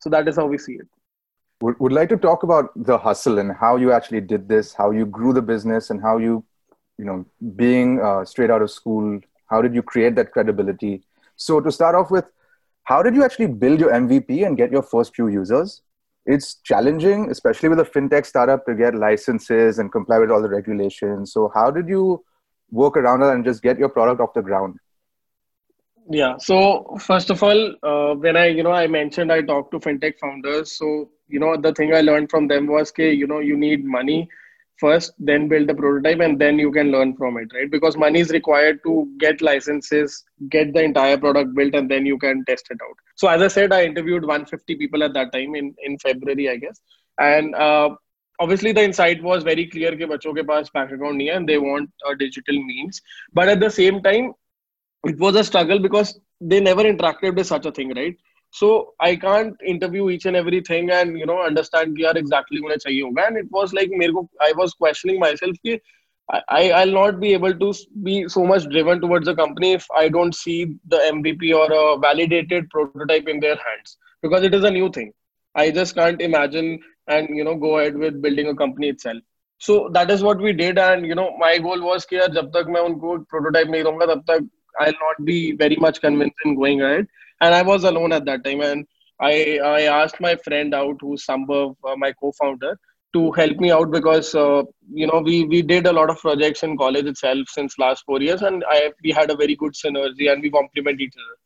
So 0.00 0.10
that 0.10 0.26
is 0.26 0.34
how 0.34 0.46
we 0.46 0.58
see 0.58 0.72
it. 0.72 0.88
Would, 1.60 1.78
would 1.78 1.92
like 1.92 2.08
to 2.08 2.16
talk 2.16 2.42
about 2.42 2.70
the 2.74 2.98
hustle 2.98 3.38
and 3.38 3.52
how 3.52 3.76
you 3.76 3.92
actually 3.92 4.20
did 4.20 4.48
this, 4.48 4.74
how 4.74 4.90
you 4.90 5.06
grew 5.06 5.32
the 5.32 5.42
business, 5.42 5.90
and 5.90 6.02
how 6.02 6.18
you, 6.18 6.44
you 6.98 7.04
know, 7.04 7.24
being 7.54 8.00
uh, 8.00 8.24
straight 8.24 8.50
out 8.50 8.62
of 8.62 8.70
school, 8.72 9.20
how 9.46 9.62
did 9.62 9.76
you 9.76 9.82
create 9.82 10.16
that 10.16 10.32
credibility? 10.32 11.04
So 11.36 11.60
to 11.60 11.70
start 11.70 11.94
off 11.94 12.10
with, 12.10 12.24
how 12.82 13.00
did 13.00 13.14
you 13.14 13.22
actually 13.22 13.46
build 13.46 13.78
your 13.78 13.92
MVP 13.92 14.44
and 14.44 14.56
get 14.56 14.72
your 14.72 14.82
first 14.82 15.14
few 15.14 15.28
users? 15.28 15.82
It's 16.26 16.54
challenging, 16.64 17.30
especially 17.30 17.68
with 17.68 17.78
a 17.78 17.84
fintech 17.84 18.26
startup, 18.26 18.66
to 18.66 18.74
get 18.74 18.96
licenses 18.96 19.78
and 19.78 19.92
comply 19.92 20.18
with 20.18 20.32
all 20.32 20.42
the 20.42 20.48
regulations. 20.48 21.32
So 21.32 21.52
how 21.54 21.70
did 21.70 21.86
you 21.88 22.24
work 22.72 22.96
around 22.96 23.22
it 23.22 23.28
and 23.28 23.44
just 23.44 23.62
get 23.62 23.78
your 23.78 23.88
product 23.88 24.20
off 24.20 24.34
the 24.34 24.42
ground? 24.42 24.76
Yeah. 26.10 26.36
So 26.38 26.96
first 26.98 27.30
of 27.30 27.42
all, 27.42 27.74
uh, 27.82 28.14
when 28.14 28.36
I 28.36 28.46
you 28.46 28.62
know 28.62 28.72
I 28.72 28.86
mentioned 28.86 29.30
I 29.30 29.42
talked 29.42 29.70
to 29.72 29.78
fintech 29.78 30.18
founders. 30.20 30.76
So 30.76 31.10
you 31.28 31.38
know 31.38 31.56
the 31.56 31.72
thing 31.72 31.94
I 31.94 32.00
learned 32.00 32.30
from 32.30 32.48
them 32.48 32.66
was, 32.66 32.90
okay, 32.90 33.12
you 33.12 33.26
know 33.26 33.38
you 33.38 33.56
need 33.56 33.84
money 33.84 34.28
first, 34.78 35.12
then 35.18 35.46
build 35.48 35.68
the 35.68 35.74
prototype, 35.74 36.18
and 36.20 36.40
then 36.40 36.58
you 36.58 36.72
can 36.72 36.90
learn 36.90 37.14
from 37.16 37.36
it, 37.36 37.48
right? 37.54 37.70
Because 37.70 37.96
money 37.96 38.18
is 38.18 38.30
required 38.30 38.80
to 38.84 39.08
get 39.18 39.40
licenses, 39.40 40.24
get 40.48 40.72
the 40.74 40.82
entire 40.82 41.16
product 41.16 41.54
built, 41.54 41.74
and 41.74 41.88
then 41.88 42.04
you 42.04 42.18
can 42.18 42.44
test 42.46 42.66
it 42.70 42.78
out. 42.82 42.96
So 43.14 43.28
as 43.28 43.42
I 43.42 43.48
said, 43.48 43.72
I 43.72 43.84
interviewed 43.84 44.22
150 44.22 44.76
people 44.76 45.04
at 45.04 45.14
that 45.14 45.32
time 45.32 45.54
in 45.54 45.74
in 45.84 45.98
February, 45.98 46.48
I 46.50 46.56
guess, 46.56 46.80
and 47.18 47.54
uh, 47.54 47.90
obviously 48.41 48.71
the 48.71 48.83
insight 48.83 49.21
was 49.23 49.43
very 49.43 49.65
clear 49.65 49.95
कि 49.97 50.05
बच्चों 50.05 50.33
के 50.33 50.43
पास 50.51 50.71
bank 50.73 50.91
account 50.91 51.17
नहीं 51.17 51.27
है 51.27 51.35
and 51.37 51.49
they 51.49 51.57
want 51.57 51.89
a 52.11 52.15
digital 52.15 52.61
means 52.71 53.01
but 53.33 53.49
at 53.49 53.59
the 53.59 53.69
same 53.69 54.01
time 54.01 54.31
it 55.03 55.19
was 55.19 55.35
a 55.35 55.43
struggle 55.43 55.79
because 55.79 56.19
they 56.39 56.59
never 56.59 56.83
interacted 56.83 57.35
with 57.35 57.47
such 57.47 57.65
a 57.65 57.71
thing 57.71 57.93
right 57.95 58.17
so 58.51 58.93
I 58.99 59.15
can't 59.15 59.55
interview 59.65 60.09
each 60.09 60.25
and 60.25 60.35
everything 60.35 60.89
and 60.91 61.17
you 61.19 61.25
know 61.25 61.41
understand 61.41 61.95
कि 61.97 62.03
यार 62.03 62.17
exactly 62.23 62.61
उन्हें 62.65 62.77
चाहिए 62.77 63.01
होगा 63.01 63.27
and 63.27 63.37
it 63.37 63.51
was 63.51 63.73
like 63.73 63.95
मेरे 64.01 64.13
को 64.13 64.27
I 64.41 64.51
was 64.61 64.73
questioning 64.73 65.19
myself 65.19 65.57
कि 65.65 65.79
I, 66.29 66.71
I'll 66.71 66.91
not 66.91 67.19
be 67.21 67.33
able 67.33 67.53
to 67.53 67.73
be 68.03 68.27
so 68.27 68.43
much 68.45 68.63
driven 68.69 68.99
towards 68.99 69.27
the 69.27 69.35
company 69.35 69.71
if 69.73 69.85
I 69.95 70.09
don't 70.09 70.35
see 70.35 70.75
the 70.85 70.97
MVP 70.97 71.53
or 71.55 71.71
a 71.71 71.97
validated 71.97 72.69
prototype 72.69 73.29
in 73.29 73.39
their 73.39 73.55
hands 73.55 73.97
because 74.21 74.43
it 74.43 74.53
is 74.53 74.65
a 74.65 74.71
new 74.71 74.89
thing. 74.91 75.13
I 75.55 75.71
just 75.71 75.95
can't 75.95 76.21
imagine 76.21 76.79
and 77.08 77.36
you 77.36 77.44
know 77.44 77.54
go 77.54 77.78
ahead 77.78 77.96
with 77.96 78.22
building 78.22 78.48
a 78.48 78.54
company 78.54 78.88
itself. 78.88 79.22
So 79.58 79.90
that 79.92 80.10
is 80.10 80.22
what 80.22 80.40
we 80.40 80.52
did 80.52 80.78
and 80.78 81.06
you 81.06 81.14
know 81.14 81.36
my 81.38 81.58
goal 81.58 81.80
was 81.80 82.06
that, 82.10 82.16
yaar 82.18 82.34
jab 82.34 82.52
tak 82.52 82.68
main 82.68 82.88
unko 82.90 83.26
prototype 83.28 83.68
nahi 83.68 84.08
tab 84.12 84.24
tak 84.26 84.42
i'll 84.80 85.00
not 85.02 85.24
be 85.24 85.52
very 85.52 85.76
much 85.76 86.00
convinced 86.00 86.36
in 86.44 86.56
going 86.56 86.82
ahead. 86.82 87.06
And 87.40 87.54
i 87.54 87.62
was 87.62 87.84
alone 87.84 88.12
at 88.12 88.24
that 88.26 88.44
time 88.44 88.60
and 88.60 88.86
i 89.20 89.58
i 89.64 89.82
asked 89.82 90.20
my 90.20 90.34
friend 90.46 90.74
out 90.74 90.96
who's 91.00 91.26
sambhav 91.26 91.76
uh, 91.84 91.96
my 91.96 92.12
co-founder 92.12 92.72
to 93.14 93.30
help 93.32 93.56
me 93.58 93.70
out 93.70 93.90
because 93.90 94.34
uh, 94.34 94.62
you 95.00 95.06
know 95.06 95.20
we 95.20 95.44
we 95.44 95.62
did 95.62 95.86
a 95.86 95.92
lot 95.92 96.10
of 96.10 96.20
projects 96.26 96.62
in 96.62 96.76
college 96.82 97.06
itself 97.06 97.48
since 97.48 97.78
last 97.78 98.04
4 98.06 98.20
years 98.26 98.42
and 98.50 98.64
i 98.74 98.80
we 99.04 99.10
had 99.20 99.30
a 99.30 99.36
very 99.42 99.56
good 99.62 99.74
synergy 99.84 100.32
and 100.32 100.42
we 100.42 100.50
complement 100.50 101.00
each 101.00 101.16
other. 101.22 101.36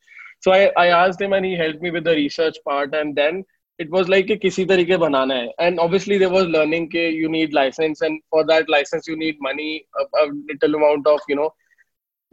So 0.41 0.53
I, 0.53 0.71
I 0.77 0.87
asked 0.89 1.21
him 1.21 1.33
and 1.33 1.45
he 1.45 1.55
helped 1.57 1.83
me 1.83 1.91
with 1.91 2.05
the 2.05 2.15
research 2.15 2.57
part 2.65 2.95
and 2.95 3.17
then 3.17 3.45
it 3.79 3.91
was 3.91 4.09
like 4.09 4.27
कि 4.27 4.37
किसी 4.43 4.65
तरीके 4.67 4.97
बनाना 4.97 5.35
है 5.35 5.49
and 5.61 5.81
obviously 5.81 6.19
there 6.19 6.31
was 6.31 6.47
learning 6.47 6.89
के 6.95 7.05
you 7.15 7.29
need 7.29 7.53
license 7.53 8.01
and 8.01 8.21
for 8.31 8.45
that 8.51 8.69
license 8.75 9.07
you 9.07 9.17
need 9.17 9.37
money 9.41 9.87
a, 10.01 10.05
a 10.23 10.27
little 10.51 10.75
amount 10.77 11.07
of 11.07 11.21
you 11.29 11.37
know 11.37 11.51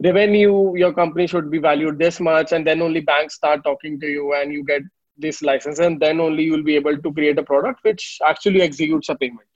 revenue 0.02 0.76
your 0.76 0.92
company 0.92 1.26
should 1.26 1.50
be 1.50 1.58
valued 1.58 1.98
this 1.98 2.20
much 2.20 2.52
and 2.52 2.66
then 2.66 2.82
only 2.82 3.00
banks 3.00 3.34
start 3.34 3.62
talking 3.62 4.00
to 4.00 4.06
you 4.06 4.32
and 4.34 4.52
you 4.52 4.64
get 4.64 4.82
this 5.18 5.42
license 5.42 5.78
and 5.78 6.00
then 6.00 6.20
only 6.20 6.42
you'll 6.42 6.68
be 6.70 6.76
able 6.76 6.96
to 6.96 7.12
create 7.12 7.38
a 7.38 7.42
product 7.42 7.78
which 7.82 8.18
actually 8.26 8.62
executes 8.62 9.08
a 9.08 9.14
payment 9.14 9.48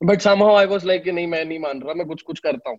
but 0.00 0.22
somehow 0.22 0.52
i 0.54 0.66
was 0.74 0.84
like 0.84 1.04
नहीं 1.06 1.26
मैं 1.26 1.44
नहीं 1.44 1.58
मान 1.60 1.80
रहा 1.82 1.94
मैं 1.94 2.06
कुछ 2.06 2.22
कुछ 2.22 2.38
करता 2.46 2.70
हूँ 2.70 2.78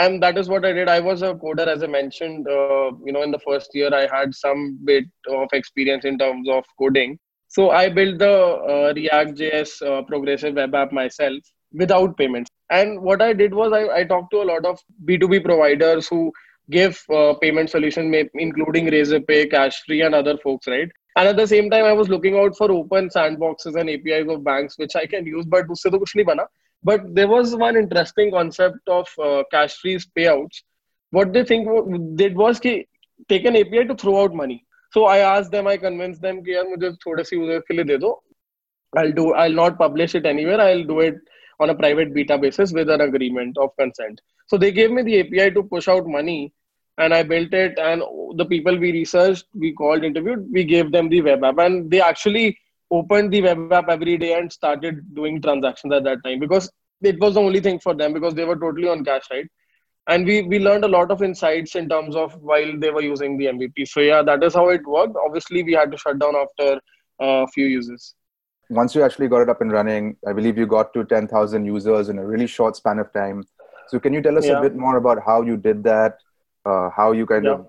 and 0.00 0.22
that 0.22 0.36
is 0.40 0.48
what 0.48 0.64
i 0.64 0.72
did 0.72 0.88
i 0.88 1.00
was 1.04 1.22
a 1.28 1.34
coder 1.44 1.66
as 1.70 1.82
i 1.82 1.86
mentioned 1.86 2.48
uh, 2.48 2.90
you 3.06 3.12
know 3.14 3.22
in 3.28 3.32
the 3.36 3.40
first 3.46 3.74
year 3.74 3.88
i 4.00 4.02
had 4.12 4.34
some 4.40 4.60
bit 4.90 5.08
of 5.38 5.54
experience 5.58 6.04
in 6.10 6.18
terms 6.18 6.48
of 6.56 6.64
coding 6.82 7.18
so 7.56 7.70
I 7.70 7.88
built 7.88 8.18
the 8.18 8.34
uh, 8.72 8.92
React.js 8.94 9.70
uh, 9.82 10.02
progressive 10.02 10.54
web 10.54 10.72
app 10.72 10.92
myself 10.92 11.42
without 11.72 12.16
payments. 12.16 12.48
And 12.70 13.00
what 13.02 13.20
I 13.20 13.32
did 13.32 13.52
was 13.52 13.72
I, 13.72 13.88
I 14.00 14.04
talked 14.04 14.30
to 14.30 14.42
a 14.42 14.48
lot 14.52 14.64
of 14.64 14.78
B2B 15.04 15.44
providers 15.44 16.06
who 16.06 16.32
give 16.70 17.02
uh, 17.12 17.34
payment 17.34 17.68
solution, 17.68 18.14
including 18.34 18.86
Razorpay, 18.86 19.50
Cashfree, 19.50 20.06
and 20.06 20.14
other 20.14 20.38
folks, 20.38 20.68
right? 20.68 20.88
And 21.16 21.28
at 21.28 21.36
the 21.36 21.46
same 21.48 21.68
time, 21.70 21.86
I 21.86 21.92
was 21.92 22.08
looking 22.08 22.38
out 22.38 22.56
for 22.56 22.70
open 22.70 23.08
sandboxes 23.08 23.74
and 23.74 23.90
APIs 23.90 24.28
of 24.28 24.44
banks 24.44 24.78
which 24.78 24.94
I 24.94 25.06
can 25.06 25.26
use, 25.26 25.44
but 25.44 25.68
usse 25.68 25.86
kuch 25.86 26.14
nahi 26.16 26.26
bana. 26.26 26.44
But 26.84 27.14
there 27.16 27.26
was 27.26 27.56
one 27.56 27.76
interesting 27.76 28.30
concept 28.30 28.88
of 28.88 29.08
uh, 29.18 29.42
Cashfree's 29.52 30.06
payouts. 30.16 30.62
What 31.10 31.32
they 31.32 31.44
think 31.44 31.68
did 32.14 32.36
was 32.36 32.60
ki, 32.60 32.86
take 33.28 33.44
an 33.44 33.56
API 33.56 33.86
to 33.86 33.96
throw 33.96 34.22
out 34.22 34.34
money. 34.34 34.64
So 34.93 35.05
I 35.05 35.17
asked 35.19 35.51
them, 35.51 35.67
I 35.67 35.77
convinced 35.77 36.21
them 36.21 36.41
कि 36.43 36.53
यार 36.55 36.67
मुझे 36.69 36.91
थोड़े 37.05 37.23
से 37.23 37.35
users 37.35 37.63
के 37.67 37.73
लिए 37.73 37.85
दे 37.85 37.97
दो 37.97 38.21
I'll 38.97 39.11
do 39.11 39.33
I'll 39.33 39.53
not 39.53 39.77
publish 39.77 40.15
it 40.15 40.25
anywhere. 40.25 40.59
I'll 40.61 40.83
do 40.83 40.99
it 41.01 41.15
on 41.59 41.69
a 41.69 41.75
private 41.75 42.13
beta 42.13 42.37
basis 42.37 42.71
with 42.71 42.89
an 42.89 43.01
agreement 43.01 43.57
of 43.57 43.75
consent. 43.77 44.21
So 44.47 44.57
they 44.57 44.71
gave 44.71 44.91
me 44.91 45.01
the 45.01 45.19
API 45.21 45.51
to 45.55 45.63
push 45.63 45.87
out 45.87 46.07
money 46.07 46.53
and 46.97 47.13
I 47.13 47.23
built 47.23 47.53
it 47.53 47.77
and 47.77 48.01
the 48.37 48.45
people 48.45 48.77
we 48.77 48.91
researched, 48.91 49.45
we 49.53 49.73
called, 49.73 50.03
interviewed, 50.03 50.47
we 50.51 50.63
gave 50.63 50.91
them 50.91 51.09
the 51.09 51.21
web 51.21 51.43
app 51.43 51.57
and 51.59 51.91
they 51.91 52.01
actually 52.01 52.57
opened 52.91 53.33
the 53.33 53.41
web 53.41 53.73
app 53.73 53.89
every 53.89 54.17
day 54.17 54.33
and 54.37 54.51
started 54.51 55.13
doing 55.13 55.41
transactions 55.41 55.93
at 55.93 56.03
that 56.03 56.23
time 56.23 56.39
because 56.39 56.71
it 57.01 57.19
was 57.19 57.33
the 57.33 57.41
only 57.41 57.59
thing 57.59 57.79
for 57.79 57.93
them 57.93 58.13
because 58.13 58.33
they 58.33 58.45
were 58.45 58.55
totally 58.55 58.87
on 58.87 59.03
cash, 59.03 59.23
right? 59.31 59.47
And 60.08 60.26
we 60.26 60.42
we 60.42 60.58
learned 60.58 60.84
a 60.84 60.88
lot 60.88 61.10
of 61.10 61.22
insights 61.22 61.74
in 61.74 61.88
terms 61.88 62.16
of 62.16 62.34
while 62.42 62.72
they 62.78 62.90
were 62.90 63.02
using 63.02 63.36
the 63.38 63.46
mvp 63.46 63.86
so 63.88 64.00
yeah 64.00 64.22
that 64.22 64.42
is 64.42 64.54
how 64.54 64.68
it 64.68 64.86
worked 64.86 65.16
obviously 65.26 65.62
we 65.62 65.72
had 65.72 65.90
to 65.90 65.98
shut 65.98 66.18
down 66.18 66.34
after 66.36 66.80
a 67.20 67.46
few 67.48 67.66
uses 67.66 68.14
once 68.70 68.94
you 68.94 69.02
actually 69.02 69.28
got 69.28 69.42
it 69.42 69.48
up 69.48 69.60
and 69.60 69.72
running 69.72 70.16
i 70.26 70.32
believe 70.32 70.56
you 70.56 70.66
got 70.66 70.92
to 70.94 71.04
10000 71.04 71.64
users 71.64 72.08
in 72.08 72.18
a 72.18 72.26
really 72.26 72.46
short 72.46 72.76
span 72.76 72.98
of 72.98 73.12
time 73.12 73.42
So 73.90 73.98
can 74.02 74.14
you 74.16 74.20
tell 74.24 74.36
us 74.38 74.46
Yeah. 74.48 74.58
a 74.58 74.62
bit 74.64 74.74
more 74.80 74.96
about 74.98 75.20
how 75.28 75.36
you 75.46 75.54
did 75.62 75.78
that, 75.86 76.18
uh, 76.72 76.90
how 76.96 77.06
you 77.20 77.24
kind 77.30 77.46
Yeah. 77.48 77.54
of 77.54 77.62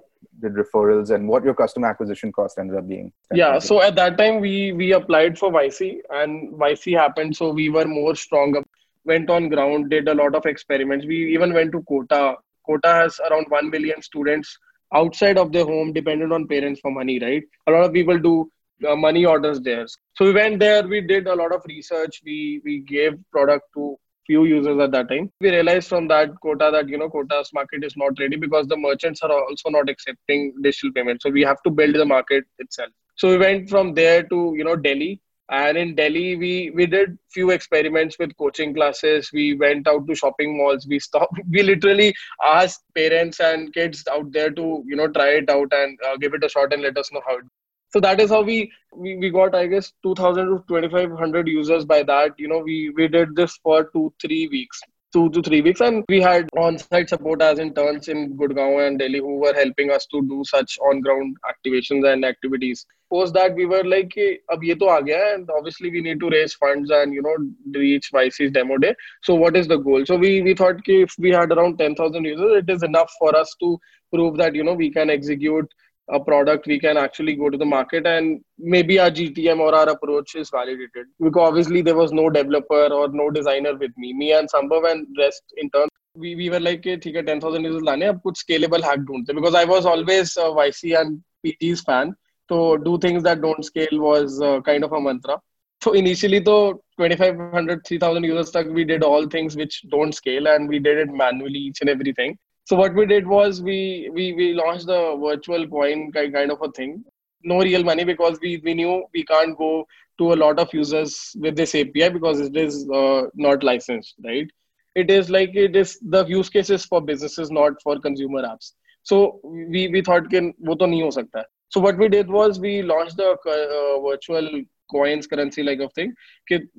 did 0.44 0.58
referrals, 0.60 1.14
and 1.16 1.32
what 1.32 1.48
your 1.50 1.54
customer 1.62 1.88
acquisition 1.94 2.34
cost 2.40 2.60
ended 2.64 2.78
up 2.82 2.86
being? 2.92 3.08
yeah 3.40 3.56
so 3.70 3.78
at 3.86 3.96
that 4.02 4.20
time 4.20 4.38
we 4.46 4.52
we 4.82 4.90
applied 4.98 5.40
for 5.42 5.50
YC 5.62 5.90
and 6.20 6.54
YC 6.66 6.94
happened 7.00 7.36
so 7.40 7.50
we 7.62 7.66
were 7.78 7.88
more 7.96 8.14
stronger 8.26 8.62
went 9.06 9.30
on 9.30 9.50
ground 9.50 9.90
did 9.90 10.08
a 10.08 10.14
lot 10.14 10.36
of 10.36 10.46
experiments. 10.46 11.06
We 11.06 11.34
even 11.34 11.54
went 11.54 11.72
to 11.74 11.84
Kota. 11.84 12.36
Kota 12.66 12.88
has 12.88 13.20
around 13.20 13.48
1 13.50 13.70
million 13.70 14.02
students 14.02 14.58
outside 14.94 15.38
of 15.38 15.52
their 15.52 15.66
home 15.66 15.94
dependent 15.94 16.32
on 16.32 16.48
parents 16.48 16.80
for 16.82 16.92
money 16.92 17.20
right? 17.20 17.44
A 17.68 17.72
lot 17.72 17.86
of 17.86 17.94
people 17.94 18.20
do 18.20 18.50
uh, 18.88 18.96
money 18.96 19.26
orders 19.26 19.60
there. 19.62 19.86
So 20.16 20.26
we 20.26 20.34
went 20.34 20.60
there 20.60 20.88
we 20.88 21.02
did 21.02 21.28
a 21.28 21.36
lot 21.36 21.54
of 21.54 21.64
research. 21.68 22.22
We 22.26 22.62
we 22.64 22.80
gave 22.80 23.14
product 23.32 23.66
to 23.76 23.98
few 24.28 24.46
users 24.46 24.80
at 24.80 24.92
that 24.92 25.10
time. 25.10 25.32
We 25.40 25.50
realized 25.50 25.90
from 25.90 26.08
that 26.10 26.30
Kota 26.42 26.70
that 26.72 26.90
you 26.90 26.98
know 26.98 27.10
Kota's 27.10 27.52
market 27.54 27.84
is 27.84 27.96
not 27.98 28.20
ready 28.20 28.38
because 28.38 28.68
the 28.68 28.78
merchants 28.78 29.22
are 29.24 29.32
also 29.32 29.70
not 29.70 29.90
accepting 29.90 30.54
digital 30.62 30.92
payments 30.92 31.24
so 31.24 31.32
we 31.32 31.42
have 31.42 31.62
to 31.64 31.72
build 31.72 31.96
the 31.96 32.06
market 32.06 32.44
itself. 32.60 32.90
So 33.16 33.30
we 33.30 33.38
went 33.38 33.70
from 33.70 33.94
there 33.94 34.24
to 34.24 34.54
you 34.58 34.64
know 34.64 34.76
delhi 34.76 35.20
and 35.52 35.78
in 35.78 35.96
delhi 35.96 36.36
we 36.36 36.72
we 36.72 36.86
did 36.86 37.18
few 37.30 37.50
experiments 37.52 38.18
with 38.20 38.36
coaching 38.38 38.74
classes. 38.74 39.30
We 39.34 39.56
went 39.56 39.88
out 39.88 40.08
to 40.08 40.16
shopping 40.16 40.58
malls. 40.58 40.88
We 40.88 41.00
stopped 41.00 41.40
we 41.52 41.64
literally 41.64 42.14
asked 42.44 42.84
parents 42.96 43.40
and 43.40 43.74
kids 43.74 44.04
out 44.12 44.32
there 44.32 44.52
to 44.52 44.84
you 44.88 44.96
know 44.96 45.08
try 45.10 45.30
it 45.42 45.50
out 45.50 45.74
and 45.74 45.98
uh, 46.08 46.18
give 46.18 46.34
it 46.34 46.44
a 46.44 46.50
shot 46.50 46.74
and 46.74 46.82
let 46.82 46.98
us 46.98 47.12
know 47.12 47.22
how 47.28 47.38
it 47.38 47.46
so 47.94 48.00
that 48.00 48.22
is 48.22 48.30
how 48.30 48.42
we, 48.42 48.72
we 48.96 49.18
we 49.18 49.30
got 49.30 49.54
i 49.54 49.68
guess 49.68 49.92
2000 50.04 50.46
to 50.46 50.64
2500 50.68 51.48
users 51.48 51.86
by 51.86 52.04
that. 52.04 52.32
You 52.38 52.48
know 52.48 52.60
we 52.60 52.92
we 52.96 53.08
did 53.08 53.36
this 53.36 53.58
for 53.64 53.90
two 53.94 54.14
three 54.22 54.48
weeks 54.48 54.82
two 55.14 55.30
to 55.30 55.42
three 55.42 55.62
weeks. 55.62 55.82
And 55.82 56.04
we 56.10 56.22
had 56.22 56.50
on-site 56.58 57.10
support 57.10 57.42
as 57.42 57.60
interns 57.60 58.08
in 58.08 58.38
gurgaon 58.38 58.88
and 58.88 59.00
delhi 59.00 59.20
who 59.20 59.36
were 59.40 59.54
helping 59.54 59.92
us 59.92 60.06
to 60.08 60.22
do 60.22 60.44
such 60.46 60.78
on-ground 60.90 61.36
activations 61.52 62.12
and 62.12 62.26
activities. 62.26 62.86
Post 63.10 63.34
that 63.34 63.54
we 63.56 63.66
were 63.66 63.84
like 63.84 64.10
"Ki, 64.12 64.40
ab 64.52 64.64
ye 64.64 64.76
to 64.76 64.86
aa 64.86 65.02
gaya 65.02 65.34
and 65.36 65.50
obviously 65.58 65.92
we 65.92 66.02
need 66.02 66.20
to 66.22 66.30
raise 66.30 66.54
funds 66.54 66.92
and 66.92 67.14
you 67.14 67.22
know 67.22 67.36
reach 67.80 68.10
YC's 68.14 68.52
demo 68.52 68.78
day. 68.78 68.96
So 69.24 69.36
what 69.36 69.58
is 69.58 69.68
the 69.68 69.78
goal? 69.78 70.06
So 70.06 70.16
we 70.16 70.42
we 70.42 70.54
thought 70.54 70.80
if 70.86 71.14
we 71.20 71.32
had 71.32 71.52
around 71.52 71.78
10000 71.78 72.24
users 72.24 72.64
it 72.64 72.70
is 72.70 72.84
enough 72.84 73.12
for 73.20 73.36
us 73.36 73.56
to 73.60 73.78
prove 74.14 74.38
that 74.38 74.56
you 74.56 74.64
know 74.64 74.74
we 74.74 74.90
can 74.92 75.10
execute 75.10 75.70
a 76.10 76.20
product 76.20 76.68
we 76.68 76.80
can 76.80 76.98
actually 76.98 77.36
go 77.36 77.50
to 77.50 77.58
the 77.58 77.66
market 77.66 78.06
and 78.06 78.42
maybe 78.58 79.00
our 79.00 79.10
gtm 79.10 79.60
or 79.60 79.74
our 79.74 79.90
approach 79.90 80.36
is 80.36 80.50
validated. 80.50 81.08
Because 81.20 81.48
obviously 81.48 81.82
there 81.82 81.96
was 81.96 82.12
no 82.12 82.30
developer 82.30 82.88
or 82.88 83.08
no 83.10 83.30
designer 83.30 83.76
with 83.76 83.92
me. 83.98 84.14
Me 84.14 84.34
and 84.34 84.50
sambhav 84.50 84.92
and 84.92 85.08
rest 85.18 85.44
in 85.58 85.70
turn 85.70 85.88
we, 86.16 86.36
we 86.36 86.50
were 86.50 86.60
like 86.60 86.84
hey, 86.84 86.98
10000 86.98 87.64
users 87.64 87.82
lane 87.82 88.04
ab 88.04 88.20
kuch 88.24 88.40
scalable 88.44 88.84
hack 88.88 89.00
dhoondte 89.10 89.34
because 89.38 89.56
i 89.56 89.64
was 89.64 89.86
always 89.86 90.36
a 90.38 90.48
yc 90.68 91.00
and 91.02 91.22
pg's 91.46 91.82
fan. 91.82 92.16
So 92.50 92.76
do 92.78 92.98
things 93.00 93.24
that 93.24 93.42
don't 93.42 93.64
scale 93.64 93.98
was 94.00 94.42
uh, 94.42 94.60
kind 94.62 94.84
of 94.84 94.92
a 94.92 95.00
mantra. 95.00 95.40
So 95.84 95.94
initially 95.94 96.40
though 96.40 96.84
2500 96.98 97.86
3000 97.86 98.24
users 98.24 98.50
stuck 98.50 98.68
we 98.68 98.84
did 98.84 99.04
all 99.04 99.28
things 99.28 99.56
which 99.56 99.84
don't 99.90 100.14
scale 100.14 100.48
and 100.48 100.68
we 100.68 100.80
did 100.80 100.98
it 100.98 101.10
manually 101.10 101.60
each 101.60 101.82
and 101.82 101.90
everything 101.90 102.38
so 102.72 102.78
what 102.78 102.94
we 102.96 103.06
did 103.06 103.28
was 103.28 103.62
we 103.62 104.10
we 104.14 104.32
we 104.32 104.54
launched 104.54 104.86
the 104.88 105.00
virtual 105.22 105.68
coin 105.68 106.10
kind 106.14 106.52
of 106.52 106.62
a 106.62 106.72
thing. 106.72 107.04
No 107.44 107.60
real 107.60 107.84
money 107.84 108.06
because 108.06 108.40
we 108.42 108.62
we 108.64 108.74
knew 108.74 109.04
we 109.14 109.26
can't 109.26 109.58
go 109.58 109.86
to 110.20 110.32
a 110.32 110.38
lot 110.44 110.58
of 110.58 110.74
users 110.74 111.36
with 111.36 111.58
this 111.58 111.76
api 111.76 112.08
because 112.08 112.40
it 112.40 112.56
is 112.56 112.90
uh, 113.00 113.24
not 113.36 113.66
licensed 113.72 114.16
right? 114.24 114.50
It 114.96 115.12
is 115.12 115.30
like 115.30 115.54
it 115.54 115.76
is 115.76 116.00
the 116.16 116.24
use 116.28 116.48
cases 116.48 116.86
for 116.86 117.02
businesses 117.02 117.52
not 117.52 117.84
for 117.84 118.00
consumer 118.00 118.44
apps. 118.54 118.72
So 119.04 119.42
we 119.44 119.90
we 119.90 120.02
thought 120.02 120.30
can 120.30 120.54
wo 120.72 120.80
to 120.84 120.92
nahi 120.96 121.04
ho 121.10 121.12
sakta. 121.20 121.46
So 121.76 121.86
what 121.90 121.98
we 121.98 122.10
did 122.18 122.36
was 122.40 122.66
we 122.70 122.82
launched 122.96 123.18
the 123.18 123.32
uh, 123.58 124.02
virtual 124.10 124.50
coins 124.98 125.28
currency 125.28 125.64
like 125.72 125.88
of 125.90 125.94
thing 125.94 126.16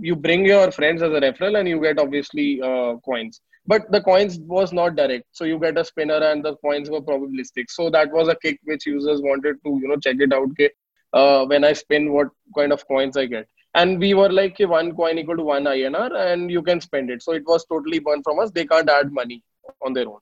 you 0.08 0.16
bring 0.24 0.44
your 0.46 0.66
friends 0.82 1.02
as 1.02 1.12
a 1.20 1.24
referral 1.26 1.58
and 1.58 1.68
you 1.68 1.80
get 1.88 1.98
obviously 1.98 2.50
uh, 2.70 2.92
coins 3.10 3.42
but 3.66 3.90
the 3.90 4.00
coins 4.00 4.38
was 4.40 4.72
not 4.72 4.96
direct. 4.96 5.24
So 5.32 5.44
you 5.44 5.58
get 5.58 5.78
a 5.78 5.84
spinner 5.84 6.16
and 6.16 6.44
the 6.44 6.56
coins 6.56 6.90
were 6.90 7.00
probabilistic. 7.00 7.70
So 7.70 7.90
that 7.90 8.10
was 8.12 8.28
a 8.28 8.36
kick 8.36 8.58
which 8.64 8.86
users 8.86 9.20
wanted 9.22 9.56
to 9.64 9.78
you 9.82 9.88
know 9.88 9.96
check 9.96 10.16
it 10.18 10.32
out 10.32 10.48
ke, 10.60 10.70
uh, 11.12 11.44
when 11.46 11.64
i 11.64 11.72
spin 11.72 12.12
what 12.12 12.28
kind 12.56 12.72
of 12.72 12.86
coins 12.86 13.16
i 13.16 13.26
get. 13.26 13.46
And 13.74 13.98
we 13.98 14.14
were 14.14 14.30
like 14.30 14.52
"Okay, 14.52 14.66
one 14.66 14.94
coin 14.94 15.18
equal 15.18 15.36
to 15.36 15.44
one 15.44 15.64
inr 15.64 16.10
and 16.32 16.50
you 16.50 16.62
can 16.62 16.80
spend 16.80 17.10
it. 17.10 17.22
So 17.22 17.32
it 17.32 17.44
was 17.46 17.64
totally 17.66 18.00
burned 18.00 18.24
from 18.24 18.38
us. 18.40 18.50
They 18.50 18.66
can't 18.66 18.88
add 18.90 19.12
money 19.12 19.42
on 19.72 19.80
their 19.80 20.08
own. 20.08 20.18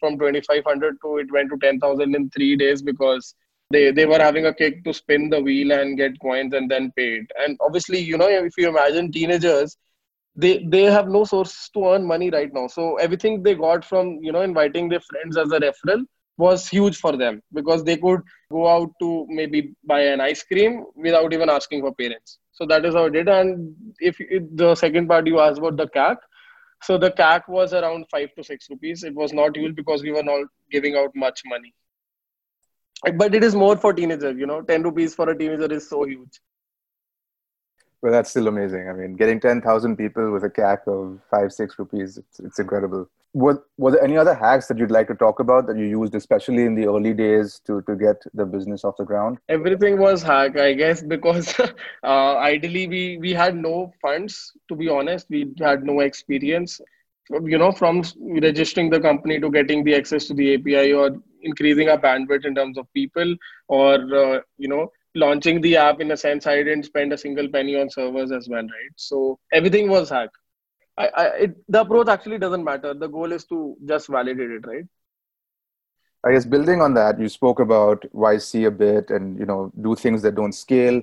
From 0.00 0.18
2500 0.18 0.96
to 1.02 1.18
it 1.18 1.30
went 1.30 1.50
to 1.50 1.56
10000 1.58 2.14
in 2.14 2.28
3 2.30 2.56
days 2.56 2.82
because 2.82 3.34
they 3.70 3.90
they 3.90 4.06
were 4.06 4.18
having 4.18 4.46
a 4.46 4.54
kick 4.54 4.82
to 4.84 4.92
spin 4.92 5.28
the 5.30 5.40
wheel 5.40 5.72
and 5.72 5.96
get 5.96 6.18
coins 6.20 6.52
and 6.54 6.70
then 6.70 6.92
pay 6.96 7.08
it. 7.20 7.30
And 7.38 7.56
obviously 7.60 7.98
you 8.00 8.16
know 8.18 8.28
if 8.28 8.52
you 8.58 8.68
imagine 8.68 9.10
teenagers 9.12 9.76
they 10.36 10.64
they 10.68 10.84
have 10.84 11.08
no 11.08 11.24
source 11.24 11.68
to 11.74 11.86
earn 11.86 12.06
money 12.06 12.30
right 12.30 12.52
now. 12.52 12.66
So 12.66 12.96
everything 12.96 13.42
they 13.42 13.54
got 13.54 13.84
from 13.84 14.18
you 14.22 14.32
know 14.32 14.42
inviting 14.42 14.88
their 14.88 15.00
friends 15.00 15.36
as 15.36 15.50
a 15.52 15.60
referral 15.60 16.04
was 16.38 16.68
huge 16.68 16.96
for 16.96 17.16
them 17.16 17.42
because 17.52 17.84
they 17.84 17.96
could 17.96 18.20
go 18.50 18.66
out 18.66 18.90
to 19.00 19.26
maybe 19.28 19.72
buy 19.84 20.00
an 20.00 20.20
ice 20.20 20.42
cream 20.42 20.84
without 20.96 21.32
even 21.32 21.50
asking 21.50 21.82
for 21.82 21.94
parents. 21.94 22.38
So 22.52 22.66
that 22.66 22.84
is 22.84 22.94
how 22.94 23.06
I 23.06 23.10
did. 23.10 23.28
And 23.28 23.74
if, 23.98 24.16
if 24.20 24.44
the 24.54 24.74
second 24.74 25.06
part 25.08 25.26
you 25.26 25.38
asked 25.40 25.58
about 25.58 25.76
the 25.76 25.86
CAC 25.88 26.16
so 26.82 26.96
the 26.96 27.10
CAC 27.10 27.48
was 27.48 27.74
around 27.74 28.06
5 28.10 28.34
to 28.36 28.44
6 28.44 28.70
rupees. 28.70 29.04
It 29.04 29.14
was 29.14 29.32
not 29.32 29.56
huge 29.56 29.74
because 29.76 30.02
we 30.02 30.12
were 30.12 30.22
not 30.22 30.46
giving 30.70 30.96
out 30.96 31.10
much 31.14 31.42
money. 31.44 31.74
But 33.16 33.34
it 33.34 33.44
is 33.44 33.54
more 33.54 33.76
for 33.76 33.92
teenagers 33.92 34.38
you 34.38 34.46
know. 34.46 34.62
10 34.62 34.82
rupees 34.82 35.14
for 35.14 35.28
a 35.30 35.38
teenager 35.38 35.72
is 35.72 35.88
so 35.88 36.04
huge 36.04 36.40
Well, 38.02 38.12
that's 38.12 38.30
still 38.30 38.48
amazing. 38.48 38.88
I 38.88 38.92
mean, 38.94 39.14
getting 39.14 39.40
10,000 39.40 39.96
people 39.96 40.30
with 40.32 40.44
a 40.44 40.50
CAC 40.50 40.86
of 40.86 41.20
five, 41.30 41.52
six 41.52 41.78
rupees, 41.78 42.16
it's, 42.16 42.40
it's 42.40 42.58
incredible. 42.58 43.08
Were, 43.34 43.62
were 43.76 43.92
there 43.92 44.02
any 44.02 44.16
other 44.16 44.34
hacks 44.34 44.66
that 44.68 44.78
you'd 44.78 44.90
like 44.90 45.06
to 45.08 45.14
talk 45.14 45.38
about 45.38 45.66
that 45.66 45.76
you 45.76 45.84
used, 45.84 46.14
especially 46.14 46.64
in 46.64 46.74
the 46.74 46.86
early 46.86 47.12
days 47.12 47.60
to, 47.66 47.82
to 47.82 47.94
get 47.94 48.16
the 48.32 48.46
business 48.46 48.84
off 48.84 48.96
the 48.96 49.04
ground? 49.04 49.38
everything 49.48 49.98
was 49.98 50.22
hack 50.22 50.58
i 50.58 50.72
guess 50.72 51.02
because 51.02 51.54
uh, 52.04 52.36
ideally 52.36 52.86
we 52.88 53.18
we 53.18 53.32
had 53.32 53.54
no 53.54 53.92
funds 54.02 54.52
to 54.68 54.74
be 54.74 54.88
honest 54.88 55.26
we 55.28 55.52
had 55.58 55.84
no 55.84 56.00
experience 56.00 56.80
you 57.44 57.58
know 57.58 57.70
from 57.70 58.02
registering 58.42 58.90
the 58.90 59.00
company 59.00 59.38
to 59.38 59.50
getting 59.50 59.84
the 59.84 59.94
access 59.94 60.26
to 60.26 60.34
the 60.34 60.54
api 60.54 60.92
or 60.92 61.10
increasing 61.42 61.88
our 61.88 61.98
bandwidth 61.98 62.44
in 62.44 62.54
terms 62.54 62.76
of 62.76 62.92
people 62.92 63.36
or 63.68 63.94
uh, 64.22 64.40
you 64.58 64.68
know 64.68 64.90
launching 65.14 65.60
the 65.60 65.76
app 65.76 66.00
in 66.00 66.10
a 66.12 66.16
sense 66.16 66.46
i 66.46 66.56
didn't 66.56 66.84
spend 66.84 67.12
a 67.12 67.18
single 67.18 67.48
penny 67.48 67.80
on 67.80 67.90
servers 67.90 68.30
as 68.32 68.48
well 68.48 68.62
right 68.62 68.94
so 68.96 69.38
everything 69.52 69.88
was 69.88 70.08
hack 70.08 70.30
I, 70.98 71.08
I 71.16 71.24
it, 71.44 71.56
the 71.68 71.80
approach 71.80 72.08
actually 72.08 72.38
doesn't 72.38 72.64
matter 72.64 72.94
the 72.94 73.08
goal 73.08 73.32
is 73.32 73.44
to 73.46 73.76
just 73.86 74.08
validate 74.08 74.50
it 74.50 74.66
right 74.66 74.86
I 76.22 76.32
guess 76.32 76.44
building 76.44 76.82
on 76.82 76.92
that, 76.94 77.18
you 77.18 77.28
spoke 77.28 77.60
about 77.60 78.04
YC 78.14 78.66
a 78.66 78.70
bit 78.70 79.08
and, 79.08 79.38
you 79.38 79.46
know, 79.46 79.72
do 79.80 79.94
things 79.94 80.20
that 80.22 80.34
don't 80.34 80.52
scale. 80.52 81.00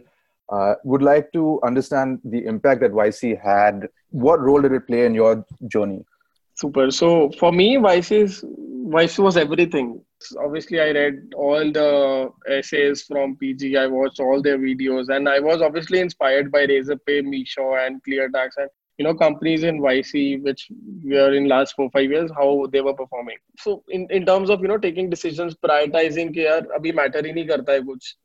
Uh, 0.49 0.75
would 0.83 1.01
like 1.01 1.31
to 1.33 1.59
understand 1.63 2.19
the 2.23 2.45
impact 2.45 2.81
that 2.81 2.91
YC 2.91 3.41
had. 3.41 3.89
What 4.11 4.39
role 4.39 4.61
did 4.61 4.73
it 4.73 4.85
play 4.85 5.05
in 5.05 5.15
your 5.15 5.43
journey? 5.67 6.05
Super. 6.53 6.91
So 6.91 7.31
for 7.31 7.51
me, 7.51 7.77
yc 7.77 8.11
is 8.11 8.45
Vice 8.89 9.17
was 9.17 9.35
everything 9.37 10.01
obviously 10.43 10.79
i 10.79 10.89
read 10.91 11.33
all 11.35 11.71
the 11.71 12.29
essays 12.49 13.03
from 13.03 13.35
pg 13.37 13.77
i 13.77 13.85
watched 13.87 14.19
all 14.19 14.41
their 14.41 14.57
videos. 14.57 15.09
And 15.09 15.29
i 15.29 15.39
was 15.39 15.61
obviously 15.61 15.99
inspired 15.99 16.51
by 16.51 16.65
razorpay 16.65 17.21
Meesho 17.23 17.85
and 17.85 18.01
cleartax 18.03 18.49
and 18.57 18.69
you 18.97 19.05
know 19.05 19.13
companies 19.13 19.63
in 19.63 19.79
yc 19.79 20.43
which 20.43 20.69
were 21.03 21.33
in 21.33 21.47
last 21.47 21.75
four 21.75 21.89
five 21.91 22.09
years 22.09 22.31
how 22.35 22.67
they 22.71 22.81
were 22.81 22.93
performing. 22.93 23.37
So 23.59 23.83
in, 23.89 24.07
in 24.09 24.25
terms 24.25 24.49
of 24.49 24.61
you 24.61 24.67
know 24.67 24.77
taking 24.77 25.09
decisions 25.09 25.55
prioritizing 25.55 26.31
ke 26.37 26.47
abhi 26.79 26.93
matter 26.93 27.21
hi 27.23 27.33
nahi 27.39 27.47
karta 27.47 27.73
hai 27.73 27.81
kuch. 27.81 28.15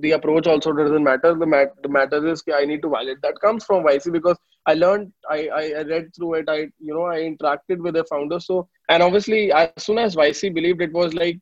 The 0.00 0.12
approach 0.12 0.46
also 0.46 0.72
doesn't 0.72 1.02
matter. 1.02 1.34
The 1.34 1.46
mat 1.46 1.72
the 1.82 1.88
matter 1.88 2.26
is 2.26 2.42
I 2.54 2.64
need 2.64 2.82
to 2.82 2.88
validate. 2.88 3.22
That 3.22 3.40
comes 3.40 3.64
from 3.64 3.84
YC 3.84 4.12
because 4.12 4.38
I 4.66 4.74
learned, 4.74 5.12
I, 5.28 5.48
I 5.48 5.82
read 5.82 6.14
through 6.14 6.34
it. 6.34 6.48
I, 6.48 6.68
you 6.78 6.94
know, 6.94 7.06
I 7.06 7.20
interacted 7.20 7.78
with 7.78 7.94
the 7.94 8.04
founder. 8.04 8.38
So, 8.38 8.68
and 8.88 9.02
obviously, 9.02 9.52
as 9.52 9.70
soon 9.78 9.98
as 9.98 10.14
YC 10.16 10.54
believed, 10.54 10.80
it 10.80 10.92
was 10.92 11.14
like 11.14 11.40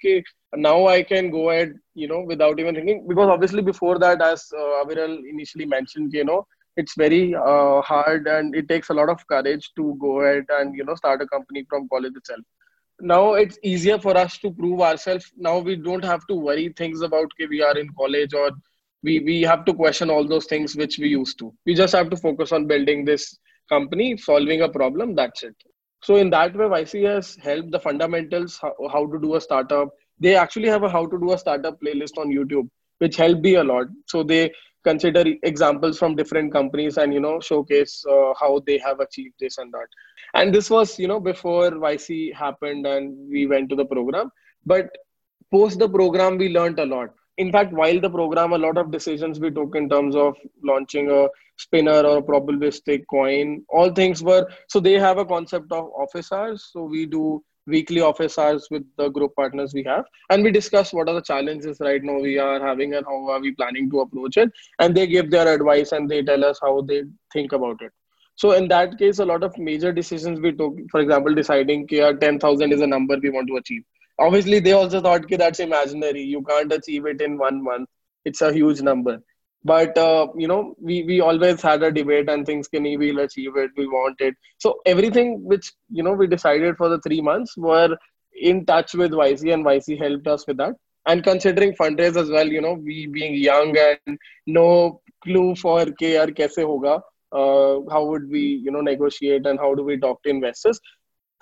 now 0.54 0.86
I 0.86 1.02
can 1.02 1.30
go 1.30 1.50
ahead, 1.50 1.74
you 1.94 2.08
know, 2.08 2.20
without 2.20 2.58
even 2.58 2.74
thinking. 2.74 3.06
Because 3.06 3.28
obviously, 3.28 3.62
before 3.62 3.98
that, 3.98 4.22
as 4.22 4.46
uh, 4.56 4.84
Aviral 4.84 5.18
initially 5.28 5.66
mentioned, 5.66 6.12
you 6.14 6.24
know, 6.24 6.46
it's 6.76 6.94
very 6.96 7.34
uh, 7.34 7.80
hard 7.82 8.26
and 8.26 8.54
it 8.54 8.68
takes 8.68 8.90
a 8.90 8.94
lot 8.94 9.08
of 9.08 9.26
courage 9.26 9.70
to 9.76 9.96
go 10.00 10.20
ahead 10.20 10.44
and 10.58 10.74
you 10.74 10.84
know 10.84 10.94
start 10.94 11.20
a 11.20 11.26
company 11.26 11.66
from 11.68 11.88
college 11.88 12.12
itself 12.16 12.40
now 13.00 13.34
it's 13.34 13.58
easier 13.62 13.98
for 13.98 14.16
us 14.16 14.38
to 14.38 14.50
prove 14.52 14.80
ourselves 14.80 15.32
now 15.36 15.58
we 15.58 15.76
don't 15.76 16.04
have 16.04 16.26
to 16.26 16.34
worry 16.34 16.72
things 16.76 17.00
about 17.02 17.24
okay, 17.24 17.46
we 17.48 17.62
are 17.62 17.76
in 17.78 17.88
college 17.98 18.34
or 18.34 18.50
we 19.02 19.20
we 19.20 19.42
have 19.42 19.64
to 19.64 19.74
question 19.74 20.10
all 20.10 20.26
those 20.26 20.46
things 20.46 20.76
which 20.76 20.98
we 20.98 21.08
used 21.08 21.38
to 21.38 21.52
we 21.66 21.74
just 21.74 21.94
have 21.94 22.10
to 22.10 22.16
focus 22.16 22.52
on 22.52 22.66
building 22.66 23.04
this 23.04 23.38
company 23.68 24.16
solving 24.16 24.62
a 24.62 24.68
problem 24.68 25.14
that's 25.14 25.42
it 25.42 25.56
So 26.06 26.16
in 26.16 26.30
that 26.32 26.54
way, 26.58 26.66
YC 26.66 27.00
has 27.06 27.36
helped 27.46 27.72
the 27.72 27.78
fundamentals, 27.84 28.58
how, 28.60 28.72
how 28.92 29.00
to 29.12 29.18
do 29.24 29.34
a 29.38 29.40
startup. 29.40 29.90
They 30.26 30.34
actually 30.42 30.68
have 30.74 30.84
a 30.88 30.88
how 30.94 31.00
to 31.06 31.18
do 31.24 31.32
a 31.34 31.38
startup 31.42 31.76
playlist 31.82 32.18
on 32.22 32.32
YouTube, 32.36 32.68
which 33.04 33.16
helped 33.22 33.42
me 33.48 33.52
a 33.62 33.64
lot. 33.70 33.86
So 34.12 34.22
they 34.30 34.50
consider 34.88 35.24
examples 35.50 35.98
from 35.98 36.16
different 36.16 36.52
companies 36.52 36.96
and 36.96 37.12
you 37.12 37.20
know 37.20 37.34
showcase 37.40 38.04
uh, 38.14 38.32
how 38.40 38.50
they 38.66 38.78
have 38.78 39.00
achieved 39.00 39.34
this 39.40 39.58
and 39.58 39.72
that. 39.72 39.88
And 40.34 40.54
this 40.54 40.70
was 40.70 40.98
you 40.98 41.08
know 41.08 41.20
before 41.20 41.70
YC 41.70 42.34
happened 42.34 42.86
and 42.86 43.16
we 43.28 43.46
went 43.46 43.70
to 43.70 43.76
the 43.76 43.84
program. 43.84 44.30
But 44.66 44.90
post 45.50 45.78
the 45.78 45.88
program, 45.88 46.38
we 46.38 46.48
learned 46.48 46.78
a 46.78 46.86
lot 46.86 47.10
in 47.40 47.50
fact, 47.50 47.72
while 47.72 47.98
the 47.98 48.10
program, 48.10 48.52
a 48.52 48.58
lot 48.58 48.76
of 48.76 48.90
decisions 48.90 49.40
we 49.40 49.50
took 49.50 49.74
in 49.74 49.88
terms 49.88 50.14
of 50.14 50.36
launching 50.62 51.10
a 51.10 51.28
spinner 51.56 52.00
or 52.10 52.18
a 52.18 52.22
probabilistic 52.22 53.04
coin, 53.08 53.64
all 53.70 53.90
things 53.90 54.22
were 54.22 54.46
so 54.68 54.78
they 54.78 54.98
have 54.98 55.16
a 55.16 55.24
concept 55.24 55.72
of 55.72 55.86
office 56.04 56.32
hours. 56.32 56.68
So 56.70 56.82
we 56.84 57.06
do 57.06 57.42
weekly 57.66 58.02
office 58.02 58.36
hours 58.38 58.68
with 58.70 58.84
the 58.98 59.08
group 59.08 59.34
partners 59.36 59.72
we 59.72 59.82
have 59.84 60.04
and 60.30 60.42
we 60.42 60.50
discuss 60.50 60.92
what 60.92 61.08
are 61.08 61.14
the 61.14 61.22
challenges 61.22 61.78
right 61.80 62.02
now 62.02 62.18
we 62.18 62.36
are 62.38 62.58
having 62.66 62.94
and 62.94 63.06
how 63.06 63.28
are 63.28 63.40
we 63.40 63.52
planning 63.52 63.88
to 63.90 64.00
approach 64.00 64.38
it 64.38 64.50
and 64.78 64.96
they 64.96 65.06
give 65.06 65.30
their 65.30 65.46
advice 65.54 65.92
and 65.92 66.10
they 66.10 66.22
tell 66.22 66.44
us 66.44 66.58
how 66.62 66.80
they 66.80 67.02
think 67.34 67.52
about 67.52 67.76
it 67.82 67.92
so 68.40 68.52
in 68.58 68.68
that 68.68 68.92
case 68.98 69.18
a 69.22 69.24
lot 69.30 69.42
of 69.46 69.56
major 69.68 69.92
decisions 69.92 70.40
we 70.44 70.50
took 70.60 70.76
for 70.90 71.00
example 71.00 71.34
deciding 71.34 71.86
yeah, 71.90 72.12
10000 72.12 72.72
is 72.72 72.80
a 72.80 72.86
number 72.86 73.16
we 73.22 73.30
want 73.30 73.48
to 73.48 73.56
achieve. 73.56 73.82
Obviously 74.18 74.60
they 74.60 74.72
also 74.72 75.00
thought 75.00 75.28
that 75.28 75.38
that's 75.38 75.60
imaginary. 75.60 76.22
You 76.22 76.42
can't 76.42 76.72
achieve 76.72 77.06
it 77.06 77.20
in 77.20 77.36
one 77.36 77.62
month. 77.62 77.88
It's 78.24 78.40
a 78.40 78.52
huge 78.52 78.80
number. 78.80 79.18
But 79.62 79.98
uh, 79.98 80.28
you 80.36 80.48
know 80.48 80.74
we 80.80 81.02
we 81.02 81.20
always 81.20 81.60
had 81.60 81.82
a 81.82 81.92
debate 81.92 82.30
and 82.30 82.46
things 82.46 82.68
can 82.68 82.84
we 82.84 82.96
will 82.96 83.20
achieve 83.26 83.56
it. 83.56 83.72
We 83.76 83.86
want 83.86 84.20
it. 84.20 84.34
So 84.56 84.80
everything 84.86 85.44
which 85.44 85.70
you 85.90 86.02
know 86.02 86.12
we 86.12 86.26
decided 86.26 86.78
for 86.78 86.88
the 86.88 87.00
three 87.00 87.20
months 87.20 87.58
were 87.58 87.94
in 88.52 88.64
touch 88.64 88.94
with 88.94 89.10
YC 89.10 89.52
and 89.52 89.66
YC 89.66 90.00
helped 90.06 90.26
us 90.26 90.46
with 90.46 90.56
that. 90.64 90.74
And 91.06 91.22
considering 91.22 91.74
fundraise 91.74 92.16
as 92.24 92.30
well 92.30 92.46
you 92.46 92.62
know 92.62 92.72
we 92.72 93.06
being 93.06 93.34
young 93.34 93.76
and 93.86 94.18
no 94.46 94.66
clue 95.24 95.54
for 95.54 95.80
yaar 96.08 96.28
kaise 96.42 96.60
hoga 96.72 97.00
Uh, 97.32 97.80
how 97.90 98.04
would 98.04 98.28
we 98.28 98.40
you 98.40 98.70
know 98.70 98.80
negotiate 98.80 99.46
and 99.46 99.58
how 99.58 99.74
do 99.74 99.82
we 99.84 99.96
talk 99.96 100.22
to 100.22 100.30
investors 100.30 100.80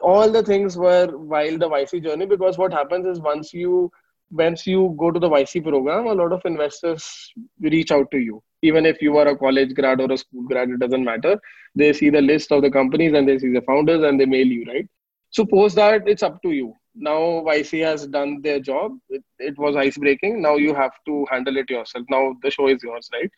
all 0.00 0.30
the 0.30 0.42
things 0.42 0.76
were 0.76 1.06
while 1.16 1.58
the 1.58 1.68
YC 1.68 2.00
journey 2.00 2.26
because 2.26 2.58
what 2.58 2.72
happens 2.72 3.06
is 3.06 3.20
once 3.20 3.52
you 3.52 3.90
once 4.30 4.66
you 4.66 4.94
go 4.98 5.10
to 5.10 5.18
the 5.18 5.28
YC 5.28 5.60
program, 5.60 6.06
a 6.06 6.12
lot 6.12 6.32
of 6.32 6.42
investors 6.44 7.32
reach 7.60 7.90
out 7.90 8.10
to 8.10 8.18
you. 8.18 8.42
Even 8.62 8.84
if 8.84 9.00
you 9.00 9.16
are 9.16 9.28
a 9.28 9.36
college 9.36 9.74
grad 9.74 10.00
or 10.00 10.12
a 10.12 10.18
school 10.18 10.42
grad, 10.42 10.68
it 10.70 10.80
doesn't 10.80 11.04
matter. 11.04 11.40
They 11.74 11.92
see 11.92 12.10
the 12.10 12.20
list 12.20 12.52
of 12.52 12.62
the 12.62 12.70
companies 12.70 13.14
and 13.14 13.26
they 13.28 13.38
see 13.38 13.52
the 13.52 13.62
founders 13.62 14.02
and 14.02 14.20
they 14.20 14.26
mail 14.26 14.46
you, 14.46 14.64
right? 14.68 14.86
So 15.30 15.44
post 15.46 15.76
that, 15.76 16.06
it's 16.06 16.22
up 16.22 16.42
to 16.42 16.50
you. 16.50 16.74
Now 16.94 17.42
YC 17.46 17.80
has 17.80 18.06
done 18.06 18.42
their 18.42 18.60
job. 18.60 18.98
It, 19.08 19.22
it 19.38 19.58
was 19.58 19.76
ice 19.76 19.96
breaking. 19.96 20.42
Now 20.42 20.56
you 20.56 20.74
have 20.74 20.92
to 21.06 21.26
handle 21.30 21.56
it 21.56 21.70
yourself. 21.70 22.04
Now 22.10 22.34
the 22.42 22.50
show 22.50 22.68
is 22.68 22.82
yours, 22.82 23.08
right? 23.12 23.30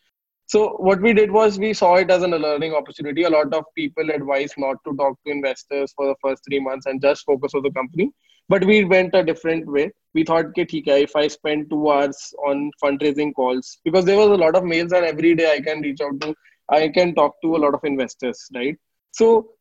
So 0.51 0.71
what 0.79 1.01
we 1.01 1.13
did 1.13 1.31
was 1.31 1.57
we 1.57 1.73
saw 1.73 1.95
it 1.95 2.11
as 2.11 2.23
a 2.23 2.27
learning 2.27 2.73
opportunity. 2.73 3.23
A 3.23 3.29
lot 3.29 3.53
of 3.53 3.63
people 3.73 4.09
advise 4.11 4.51
not 4.57 4.75
to 4.85 4.93
talk 4.97 5.17
to 5.23 5.31
investors 5.31 5.93
for 5.95 6.07
the 6.07 6.15
first 6.21 6.43
three 6.43 6.59
months 6.59 6.87
and 6.87 7.01
just 7.01 7.23
focus 7.23 7.53
on 7.55 7.63
the 7.63 7.71
company. 7.71 8.11
But 8.49 8.65
we 8.65 8.83
went 8.83 9.15
a 9.15 9.23
different 9.23 9.65
way. 9.65 9.91
We 10.13 10.25
thought, 10.25 10.47
okay, 10.59 11.03
if 11.03 11.15
I 11.15 11.29
spend 11.29 11.69
two 11.69 11.89
hours 11.89 12.33
on 12.45 12.69
fundraising 12.83 13.33
calls, 13.33 13.79
because 13.85 14.03
there 14.03 14.17
was 14.17 14.27
a 14.27 14.41
lot 14.43 14.57
of 14.57 14.65
mails 14.65 14.91
and 14.91 15.05
every 15.05 15.35
day 15.35 15.53
I 15.53 15.61
can 15.61 15.79
reach 15.79 16.01
out 16.01 16.19
to, 16.19 16.35
I 16.67 16.89
can 16.89 17.15
talk 17.15 17.41
to 17.43 17.55
a 17.55 17.61
lot 17.63 17.73
of 17.73 17.85
investors, 17.85 18.45
right? 18.53 18.75
So 19.11 19.53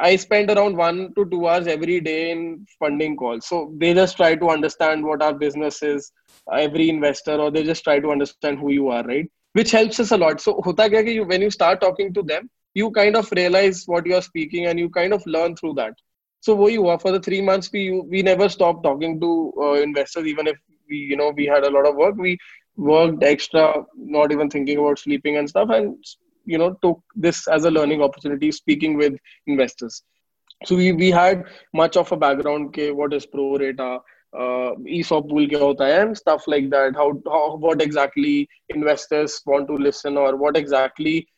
I 0.00 0.16
spend 0.16 0.50
around 0.50 0.76
one 0.76 1.14
to 1.14 1.26
two 1.30 1.46
hours 1.46 1.68
every 1.68 2.00
day 2.00 2.32
in 2.32 2.66
funding 2.80 3.16
calls. 3.16 3.46
So 3.46 3.72
they 3.78 3.94
just 3.94 4.16
try 4.16 4.34
to 4.34 4.48
understand 4.48 5.04
what 5.04 5.22
our 5.22 5.32
business 5.32 5.80
is, 5.84 6.10
every 6.52 6.90
investor, 6.90 7.36
or 7.36 7.52
they 7.52 7.62
just 7.62 7.84
try 7.84 8.00
to 8.00 8.10
understand 8.10 8.58
who 8.58 8.72
you 8.72 8.88
are, 8.88 9.04
right? 9.04 9.30
Which 9.54 9.70
helps 9.70 9.98
us 10.00 10.12
a 10.12 10.16
lot. 10.16 10.40
So 10.40 10.60
hota 10.64 10.88
kya 10.90 11.14
you, 11.14 11.24
when 11.24 11.40
you 11.40 11.50
start 11.50 11.80
talking 11.80 12.12
to 12.14 12.22
them, 12.22 12.50
you 12.74 12.90
kind 12.90 13.16
of 13.16 13.30
realize 13.32 13.84
what 13.86 14.06
you 14.06 14.16
are 14.16 14.22
speaking 14.22 14.66
and 14.66 14.78
you 14.78 14.90
kind 14.90 15.12
of 15.12 15.26
learn 15.26 15.56
through 15.56 15.74
that. 15.74 15.94
So 16.40 16.54
what 16.54 16.72
you 16.72 16.98
for 16.98 17.12
the 17.12 17.20
three 17.20 17.40
months 17.40 17.70
we 17.72 17.82
we 18.14 18.22
never 18.22 18.48
stopped 18.48 18.84
talking 18.84 19.18
to 19.20 19.30
uh, 19.58 19.72
investors 19.88 20.26
even 20.26 20.46
if 20.46 20.58
we 20.88 20.98
you 20.98 21.16
know 21.16 21.30
we 21.30 21.46
had 21.46 21.64
a 21.64 21.70
lot 21.70 21.86
of 21.86 21.96
work 21.96 22.16
we 22.16 22.36
worked 22.76 23.22
extra 23.22 23.84
not 23.96 24.32
even 24.32 24.50
thinking 24.50 24.78
about 24.78 24.98
sleeping 24.98 25.38
and 25.38 25.48
stuff 25.48 25.70
and 25.70 25.96
you 26.44 26.58
know 26.58 26.76
took 26.82 27.00
this 27.14 27.46
as 27.48 27.64
a 27.64 27.70
learning 27.70 28.02
opportunity 28.02 28.50
speaking 28.52 28.96
with 28.96 29.14
investors 29.46 30.02
so 30.64 30.76
we, 30.76 30.92
we 30.92 31.10
had 31.10 31.44
much 31.72 31.96
of 31.96 32.10
a 32.12 32.16
background 32.16 32.68
okay, 32.68 32.90
what 32.90 33.12
is 33.14 33.26
pro 33.26 33.56
rata 33.56 33.98
ESOP 34.34 35.28
pool 35.28 35.46
kya 35.46 35.60
hota 35.60 35.84
hai 35.84 36.00
and 36.02 36.16
stuff 36.16 36.46
like 36.46 36.70
that. 36.70 36.94
How, 36.94 37.12
how 37.26 37.56
what 37.56 37.80
exactly 37.80 38.48
investors 38.68 39.40
want 39.46 39.68
to 39.68 39.74
listen 39.74 40.16
or 40.16 40.36
what 40.36 40.56
exactly 40.56 41.28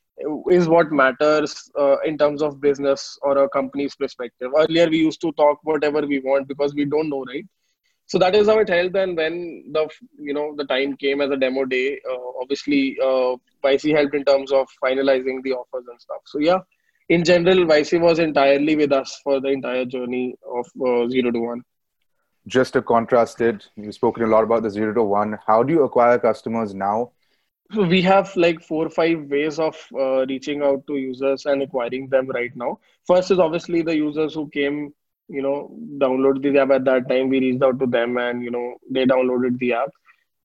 is 0.51 0.67
what 0.69 0.91
matters 0.93 1.71
uh, 1.79 1.99
in 2.01 2.17
terms 2.17 2.43
of 2.43 2.61
business 2.61 3.19
or 3.23 3.37
a 3.39 3.49
company's 3.49 3.95
perspective. 3.95 4.51
Earlier 4.57 4.89
we 4.89 4.99
used 4.99 5.21
to 5.21 5.33
talk 5.33 5.59
whatever 5.63 6.07
we 6.07 6.21
want 6.21 6.49
because 6.49 6.75
we 6.75 6.87
don't 6.87 7.11
know, 7.11 7.25
right? 7.25 7.45
So 8.07 8.19
that 8.19 8.35
is 8.35 8.47
how 8.47 8.59
it 8.61 8.69
helped. 8.69 8.97
And 8.97 9.17
when 9.17 9.65
the 9.73 9.89
you 10.19 10.33
know 10.33 10.55
the 10.57 10.65
time 10.65 10.97
came 10.97 11.21
as 11.21 11.31
a 11.31 11.37
demo 11.37 11.65
day, 11.65 12.01
uh, 12.09 12.41
obviously 12.41 12.97
uh, 13.03 13.37
YC 13.65 13.95
helped 13.95 14.15
in 14.15 14.25
terms 14.25 14.53
of 14.53 14.69
finalizing 14.83 15.43
the 15.43 15.53
offers 15.53 15.85
and 15.91 16.01
stuff. 16.01 16.23
So 16.25 16.39
yeah, 16.39 16.61
in 17.09 17.25
general, 17.25 17.67
YC 17.67 18.01
was 18.01 18.21
entirely 18.21 18.77
with 18.77 18.93
us 18.93 19.21
for 19.23 19.41
the 19.41 19.49
entire 19.49 19.85
journey 19.85 20.37
of 20.47 20.67
uh, 20.81 21.09
zero 21.09 21.33
to 21.33 21.41
one 21.41 21.63
just 22.47 22.73
to 22.75 22.83
contrast 22.83 23.41
it, 23.41 23.69
you've 23.77 23.95
spoken 23.95 24.23
a 24.23 24.27
lot 24.27 24.45
about 24.45 24.63
the 24.63 24.71
zero 24.71 24.95
to 24.95 25.03
one. 25.03 25.39
How 25.47 25.63
do 25.63 25.73
you 25.73 25.83
acquire 25.83 26.19
customers 26.19 26.75
now? 26.75 27.13
So 27.73 27.83
we 27.83 28.01
have 28.03 28.35
like 28.37 28.61
four 28.63 28.87
or 28.87 28.91
five 28.91 29.29
ways 29.29 29.59
of 29.59 29.77
uh, 29.95 30.25
reaching 30.27 30.63
out 30.63 30.87
to 30.87 30.97
users 30.97 31.47
and 31.47 31.63
acquiring 31.63 32.09
them 32.09 32.29
right 32.29 32.55
now. 32.55 32.79
First 33.07 33.33
is 33.33 33.41
obviously 33.41 33.83
the 33.83 33.97
users 33.97 34.35
who 34.35 34.49
came, 34.51 34.95
you 35.29 35.43
know, 35.43 35.77
downloaded 35.99 36.43
the 36.43 36.61
app 36.61 36.71
at 36.71 36.85
that 36.85 37.09
time. 37.09 37.29
We 37.29 37.41
reached 37.41 37.65
out 37.65 37.81
to 37.81 37.87
them 37.87 38.19
and 38.19 38.43
you 38.43 38.53
know 38.53 38.77
they 38.89 39.05
downloaded 39.05 39.59
the 39.59 39.73
app. 39.73 39.91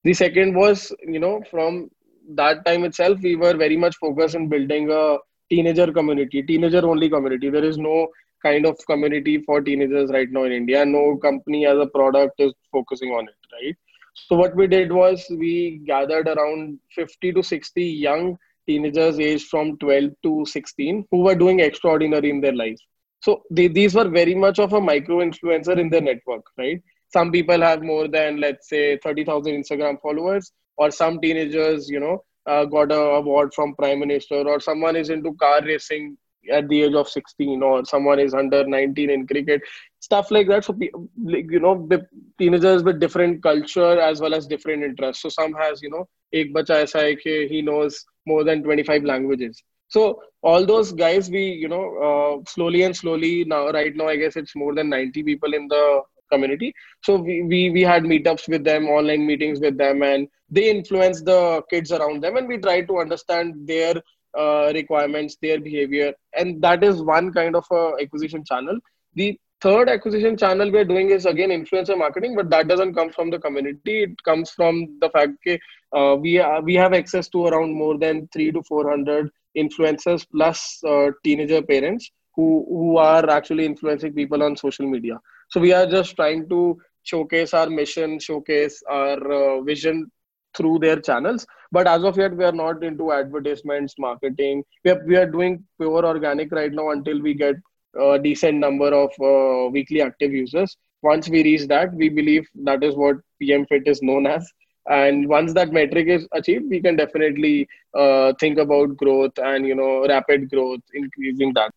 The 0.04 0.16
second 0.16 0.56
was, 0.56 0.92
you 1.06 1.20
know, 1.20 1.44
from 1.52 1.92
that 2.30 2.66
time 2.66 2.86
itself, 2.86 3.20
we 3.22 3.36
were 3.36 3.56
very 3.56 3.78
much 3.78 3.98
focused 3.98 4.36
on 4.36 4.48
building 4.48 4.90
a 4.92 5.18
teenager 5.52 5.92
community, 5.92 6.42
teenager 6.42 6.84
only 6.88 7.08
community. 7.10 7.52
There 7.52 7.64
is 7.64 7.78
no 7.78 8.08
kind 8.44 8.66
of 8.66 8.78
community 8.88 9.42
for 9.42 9.62
teenagers 9.62 10.10
right 10.12 10.30
now 10.32 10.44
in 10.44 10.52
India. 10.52 10.86
No 10.86 11.18
company 11.18 11.66
as 11.66 11.78
a 11.78 11.88
product 11.88 12.40
is 12.40 12.54
focusing 12.72 13.10
on 13.10 13.28
it, 13.28 13.36
right? 13.54 13.76
So 14.14 14.36
what 14.36 14.56
we 14.56 14.68
did 14.68 14.92
was 14.92 15.26
we 15.30 15.82
gathered 15.86 16.28
around 16.28 16.80
50 16.96 17.34
to 17.34 17.44
60 17.44 17.84
young 17.84 18.38
teenagers 18.68 19.20
aged 19.20 19.48
from 19.48 19.78
12 19.78 20.12
to 20.24 20.46
16 20.46 21.06
who 21.12 21.18
were 21.24 21.36
doing 21.36 21.60
extraordinary 21.60 22.30
in 22.30 22.42
their 22.42 22.56
life. 22.56 22.80
So 23.22 23.44
they, 23.52 23.68
these 23.68 23.94
were 23.96 24.10
very 24.10 24.36
much 24.36 24.60
of 24.60 24.74
a 24.74 24.82
micro 24.82 25.18
influencer 25.18 25.78
in 25.78 25.90
their 25.90 26.02
network, 26.02 26.44
right? 26.58 26.82
Some 27.14 27.32
people 27.32 27.62
have 27.62 27.82
more 27.84 28.08
than 28.08 28.40
let's 28.40 28.70
say 28.70 28.98
30,000 28.98 29.64
Instagram 29.64 30.02
followers, 30.02 30.52
or 30.78 30.90
some 30.92 31.20
teenagers, 31.20 31.90
you 31.90 32.00
know, 32.00 32.24
uh, 32.46 32.66
got 32.66 32.92
a 32.92 33.00
award 33.00 33.54
from 33.54 33.76
prime 33.76 34.00
minister, 34.00 34.48
or 34.48 34.60
someone 34.60 34.96
is 34.96 35.10
into 35.10 35.34
car 35.36 35.62
racing 35.64 36.18
at 36.52 36.68
the 36.70 36.84
age 36.84 36.94
of 36.94 37.08
16 37.10 37.62
or 37.62 37.86
someone 37.86 38.20
is 38.20 38.34
under 38.34 38.66
19 38.66 39.10
in 39.10 39.28
cricket 39.28 39.62
stuff 40.00 40.32
like 40.32 40.48
that. 40.48 40.66
So 40.66 40.76
you 40.80 41.60
know 41.60 41.86
the 41.88 42.06
teenagers 42.38 42.84
with 42.84 43.00
different 43.00 43.42
culture 43.44 44.00
as 44.00 44.20
well 44.20 44.34
as 44.34 44.48
different 44.48 44.84
interests. 44.84 45.22
So 45.22 45.30
some 45.30 45.54
has 45.54 45.82
you 45.82 45.90
know 45.90 46.08
ek 46.34 46.54
bacha 46.54 46.78
aisa 46.84 47.02
hai 47.02 47.48
he 47.54 47.62
knows 47.62 48.04
more 48.26 48.44
than 48.44 48.64
25 48.64 49.04
languages. 49.04 49.62
So 49.88 50.22
all 50.42 50.66
those 50.66 50.92
guys 50.92 51.30
we 51.30 51.44
you 51.64 51.68
know 51.68 51.86
uh, 52.08 52.50
slowly 52.50 52.84
and 52.84 52.96
slowly 52.96 53.46
now 53.46 53.70
right 53.72 53.96
now 53.96 54.08
i 54.08 54.16
guess 54.16 54.36
it's 54.36 54.56
more 54.56 54.74
than 54.74 54.90
90 54.90 55.24
people 55.24 55.54
in 55.54 55.68
the 55.68 56.02
community. 56.32 56.74
So 57.04 57.16
we, 57.18 57.44
we 57.44 57.70
we 57.72 57.82
had 57.82 58.04
meetups 58.04 58.48
with 58.48 58.64
them 58.64 58.86
online 58.88 59.26
meetings 59.26 59.60
with 59.60 59.78
them 59.78 60.02
and 60.02 60.28
they 60.50 60.70
influence 60.70 61.22
the 61.22 61.62
kids 61.70 61.92
around 61.92 62.24
them 62.24 62.38
and 62.38 62.48
we 62.48 62.58
try 62.58 62.82
to 62.82 63.00
understand 63.00 63.68
their 63.68 63.96
uh, 64.38 64.72
requirements, 64.74 65.38
their 65.42 65.60
behavior, 65.60 66.14
and 66.38 66.62
that 66.62 66.84
is 66.84 67.02
one 67.02 67.32
kind 67.34 67.56
of 67.56 67.66
a 67.72 67.94
acquisition 68.02 68.44
channel. 68.44 68.78
The 69.16 69.40
third 69.62 69.90
acquisition 69.90 70.38
channel 70.38 70.72
we 70.72 70.80
are 70.80 70.86
doing 70.86 71.12
is 71.12 71.26
again 71.26 71.50
influencer 71.50 71.98
marketing, 71.98 72.36
but 72.36 72.50
that 72.50 72.68
doesn't 72.68 72.96
come 72.96 73.12
from 73.12 73.30
the 73.30 73.40
community. 73.40 74.04
It 74.04 74.24
comes 74.24 74.52
from 74.52 74.98
the 75.02 75.10
fact 75.10 75.34
that 75.46 75.60
uh, 75.96 76.16
we 76.16 76.40
are, 76.40 76.62
we 76.62 76.76
have 76.76 76.94
access 76.94 77.30
to 77.30 77.46
around 77.48 77.74
more 77.74 77.98
than 77.98 78.28
three 78.34 78.52
to 78.52 78.64
four 78.64 78.90
hundred 78.90 79.30
influencers 79.58 80.26
plus 80.32 80.82
uh, 80.88 81.12
teenager 81.24 81.62
parents 81.62 82.10
who 82.36 82.66
who 82.70 82.98
are 82.98 83.30
actually 83.30 83.66
influencing 83.66 84.14
people 84.14 84.42
on 84.42 84.56
social 84.56 84.88
media. 84.90 85.20
So 85.50 85.60
we 85.60 85.74
are 85.74 85.86
just 85.86 86.16
trying 86.16 86.48
to 86.50 86.80
showcase 87.04 87.54
our 87.54 87.70
mission, 87.70 88.20
showcase 88.20 88.82
our 88.90 89.32
uh, 89.32 89.62
vision 89.62 90.10
through 90.56 90.78
their 90.80 91.00
channels 91.00 91.46
but 91.72 91.88
as 91.88 92.04
of 92.04 92.18
yet 92.18 92.36
we 92.36 92.44
are 92.44 92.58
not 92.64 92.84
into 92.84 93.12
advertisements 93.12 93.96
marketing 93.98 94.64
we 94.84 94.92
are, 94.92 95.02
we 95.06 95.16
are 95.16 95.26
doing 95.26 95.64
pure 95.80 96.06
organic 96.06 96.52
right 96.52 96.74
now 96.74 96.92
until 96.92 97.22
we 97.22 97.34
get 97.34 97.56
a 98.00 98.20
decent 98.20 98.58
number 98.58 98.88
of 98.88 99.12
uh, 99.22 99.70
weekly 99.70 100.02
active 100.02 100.32
users. 100.32 100.78
Once 101.02 101.28
we 101.30 101.44
reach 101.44 101.68
that, 101.68 101.94
we 101.94 102.10
believe 102.10 102.48
that 102.64 102.84
is 102.84 102.96
what 102.96 103.18
PM 103.40 103.66
Fit 103.66 103.88
is 103.88 104.02
known 104.02 104.28
as. 104.28 104.50
And 104.90 105.28
once 105.28 105.54
that 105.54 105.72
metric 105.72 106.08
is 106.08 106.28
achieved, 106.34 106.70
we 106.70 106.82
can 106.82 106.96
definitely 106.96 107.68
uh, 107.96 108.34
think 108.40 108.58
about 108.58 108.98
growth 108.98 109.38
and 109.38 109.66
you 109.66 109.76
know 109.76 110.08
rapid 110.08 110.50
growth, 110.50 110.80
increasing 110.94 111.54
that. 111.54 111.72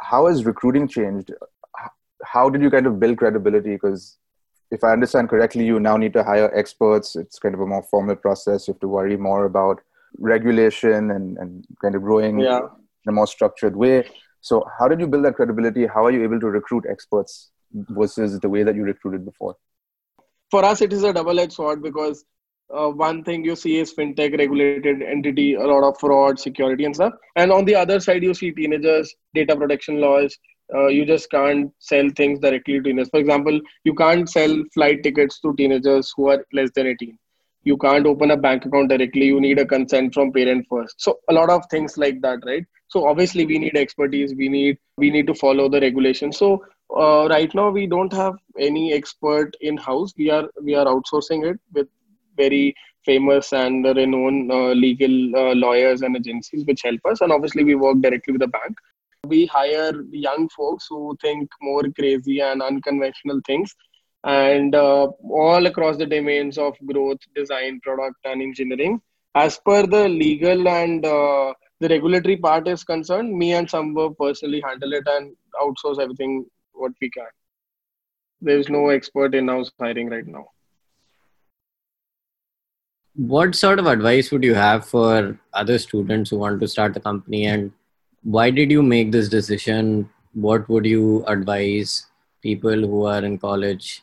How 0.00 0.26
has 0.26 0.44
recruiting 0.44 0.88
changed? 0.88 1.32
How 2.24 2.48
did 2.48 2.62
you 2.62 2.70
kind 2.70 2.86
of 2.86 2.98
build 2.98 3.18
credibility? 3.18 3.70
Because 3.70 4.18
if 4.70 4.84
I 4.84 4.92
understand 4.92 5.28
correctly, 5.28 5.64
you 5.64 5.80
now 5.80 5.96
need 5.96 6.12
to 6.12 6.22
hire 6.22 6.54
experts. 6.54 7.16
It's 7.16 7.38
kind 7.38 7.54
of 7.54 7.60
a 7.60 7.66
more 7.66 7.82
formal 7.82 8.16
process. 8.16 8.68
You 8.68 8.74
have 8.74 8.80
to 8.80 8.88
worry 8.88 9.16
more 9.16 9.44
about 9.44 9.80
regulation 10.18 11.10
and, 11.10 11.38
and 11.38 11.64
kind 11.80 11.94
of 11.94 12.02
growing 12.02 12.40
yeah. 12.40 12.58
in 12.58 13.08
a 13.08 13.12
more 13.12 13.26
structured 13.26 13.76
way. 13.76 14.08
So, 14.40 14.64
how 14.78 14.88
did 14.88 15.00
you 15.00 15.06
build 15.06 15.24
that 15.24 15.34
credibility? 15.34 15.86
How 15.86 16.04
are 16.04 16.10
you 16.10 16.22
able 16.22 16.40
to 16.40 16.46
recruit 16.46 16.84
experts 16.88 17.50
versus 17.72 18.38
the 18.40 18.48
way 18.48 18.62
that 18.62 18.74
you 18.74 18.84
recruited 18.84 19.24
before? 19.24 19.56
For 20.50 20.64
us, 20.64 20.80
it 20.80 20.92
is 20.92 21.02
a 21.02 21.12
double 21.12 21.38
edged 21.38 21.52
sword 21.52 21.82
because 21.82 22.24
uh, 22.74 22.88
one 22.88 23.24
thing 23.24 23.44
you 23.44 23.56
see 23.56 23.78
is 23.78 23.94
fintech 23.94 24.36
regulated 24.38 25.02
entity, 25.02 25.54
a 25.54 25.66
lot 25.66 25.86
of 25.88 25.98
fraud, 25.98 26.38
security, 26.38 26.84
and 26.84 26.94
stuff. 26.94 27.14
And 27.36 27.50
on 27.50 27.64
the 27.64 27.74
other 27.74 28.00
side, 28.00 28.22
you 28.22 28.34
see 28.34 28.50
teenagers, 28.52 29.14
data 29.34 29.56
protection 29.56 30.00
laws. 30.00 30.36
Uh, 30.74 30.88
you 30.88 31.04
just 31.04 31.30
can't 31.30 31.72
sell 31.78 32.08
things 32.16 32.40
directly 32.40 32.74
to 32.74 32.82
teenagers. 32.82 33.08
For 33.10 33.20
example, 33.20 33.60
you 33.84 33.94
can't 33.94 34.28
sell 34.28 34.62
flight 34.74 35.02
tickets 35.02 35.40
to 35.40 35.54
teenagers 35.56 36.12
who 36.16 36.28
are 36.28 36.44
less 36.52 36.70
than 36.74 36.86
18 36.86 37.18
you 37.64 37.76
can't 37.76 38.06
open 38.06 38.30
a 38.30 38.36
bank 38.36 38.64
account 38.64 38.88
directly. 38.88 39.26
You 39.26 39.40
need 39.40 39.58
a 39.58 39.66
consent 39.66 40.14
from 40.14 40.32
parent 40.32 40.66
first. 40.70 40.94
So 40.98 41.18
a 41.28 41.32
lot 41.32 41.50
of 41.50 41.64
things 41.70 41.98
like 41.98 42.20
that 42.22 42.40
right? 42.46 42.64
So 42.88 43.06
obviously 43.06 43.44
we 43.44 43.58
need 43.58 43.76
expertise. 43.76 44.34
We 44.34 44.48
need 44.48 44.78
we 44.96 45.10
need 45.10 45.26
to 45.26 45.34
follow 45.34 45.68
the 45.68 45.80
regulations. 45.80 46.38
So 46.38 46.64
uh, 46.96 47.28
right 47.28 47.54
now 47.54 47.70
we 47.70 47.86
don't 47.86 48.12
have 48.12 48.36
any 48.58 48.92
expert 48.94 49.56
in 49.60 49.76
house 49.76 50.14
we 50.16 50.30
are 50.30 50.48
we 50.62 50.74
are 50.74 50.86
outsourcing 50.86 51.50
it 51.50 51.60
with 51.72 51.88
very 52.36 52.74
famous 53.04 53.52
and 53.52 53.84
renowned 53.84 54.50
uh, 54.52 54.72
legal 54.84 55.36
uh, 55.36 55.54
lawyers 55.54 56.02
and 56.02 56.16
agencies 56.16 56.64
which 56.64 56.82
help 56.82 57.00
us. 57.10 57.20
And 57.20 57.32
obviously 57.32 57.64
we 57.64 57.74
work 57.74 58.00
directly 58.00 58.32
with 58.32 58.40
the 58.40 58.48
bank 58.48 58.78
we 59.28 59.46
hire 59.46 59.92
young 60.10 60.48
folks 60.56 60.86
who 60.88 61.16
think 61.20 61.48
more 61.60 61.84
crazy 61.98 62.40
and 62.40 62.62
unconventional 62.62 63.40
things 63.46 63.74
and 64.24 64.74
uh, 64.74 65.06
all 65.30 65.66
across 65.66 65.96
the 65.96 66.06
domains 66.06 66.58
of 66.58 66.74
growth, 66.86 67.18
design, 67.34 67.80
product, 67.80 68.16
and 68.24 68.42
engineering. 68.42 69.00
As 69.34 69.58
per 69.58 69.86
the 69.86 70.08
legal 70.08 70.68
and 70.68 71.04
uh, 71.04 71.52
the 71.80 71.88
regulatory 71.88 72.36
part 72.36 72.66
is 72.66 72.82
concerned, 72.82 73.32
me 73.32 73.52
and 73.52 73.68
Sambhav 73.68 74.16
personally 74.18 74.62
handle 74.66 74.92
it 74.92 75.06
and 75.06 75.36
outsource 75.62 76.00
everything 76.00 76.46
what 76.72 76.92
we 77.00 77.10
can. 77.10 77.26
There 78.40 78.58
is 78.58 78.68
no 78.68 78.88
expert 78.88 79.34
in 79.34 79.48
house 79.48 79.70
hiring 79.78 80.08
right 80.08 80.26
now. 80.26 80.46
What 83.14 83.54
sort 83.54 83.80
of 83.80 83.86
advice 83.86 84.30
would 84.30 84.44
you 84.44 84.54
have 84.54 84.86
for 84.86 85.38
other 85.52 85.78
students 85.78 86.30
who 86.30 86.38
want 86.38 86.60
to 86.60 86.68
start 86.68 86.96
a 86.96 87.00
company 87.00 87.46
and 87.46 87.72
why 88.22 88.50
did 88.50 88.70
you 88.70 88.82
make 88.82 89.12
this 89.12 89.28
decision? 89.28 90.08
What 90.34 90.68
would 90.68 90.86
you 90.86 91.24
advise 91.26 92.06
people 92.42 92.76
who 92.76 93.04
are 93.06 93.24
in 93.24 93.38
college 93.38 94.02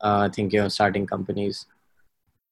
uh, 0.00 0.28
thinking 0.28 0.60
of 0.60 0.72
starting 0.72 1.06
companies? 1.06 1.66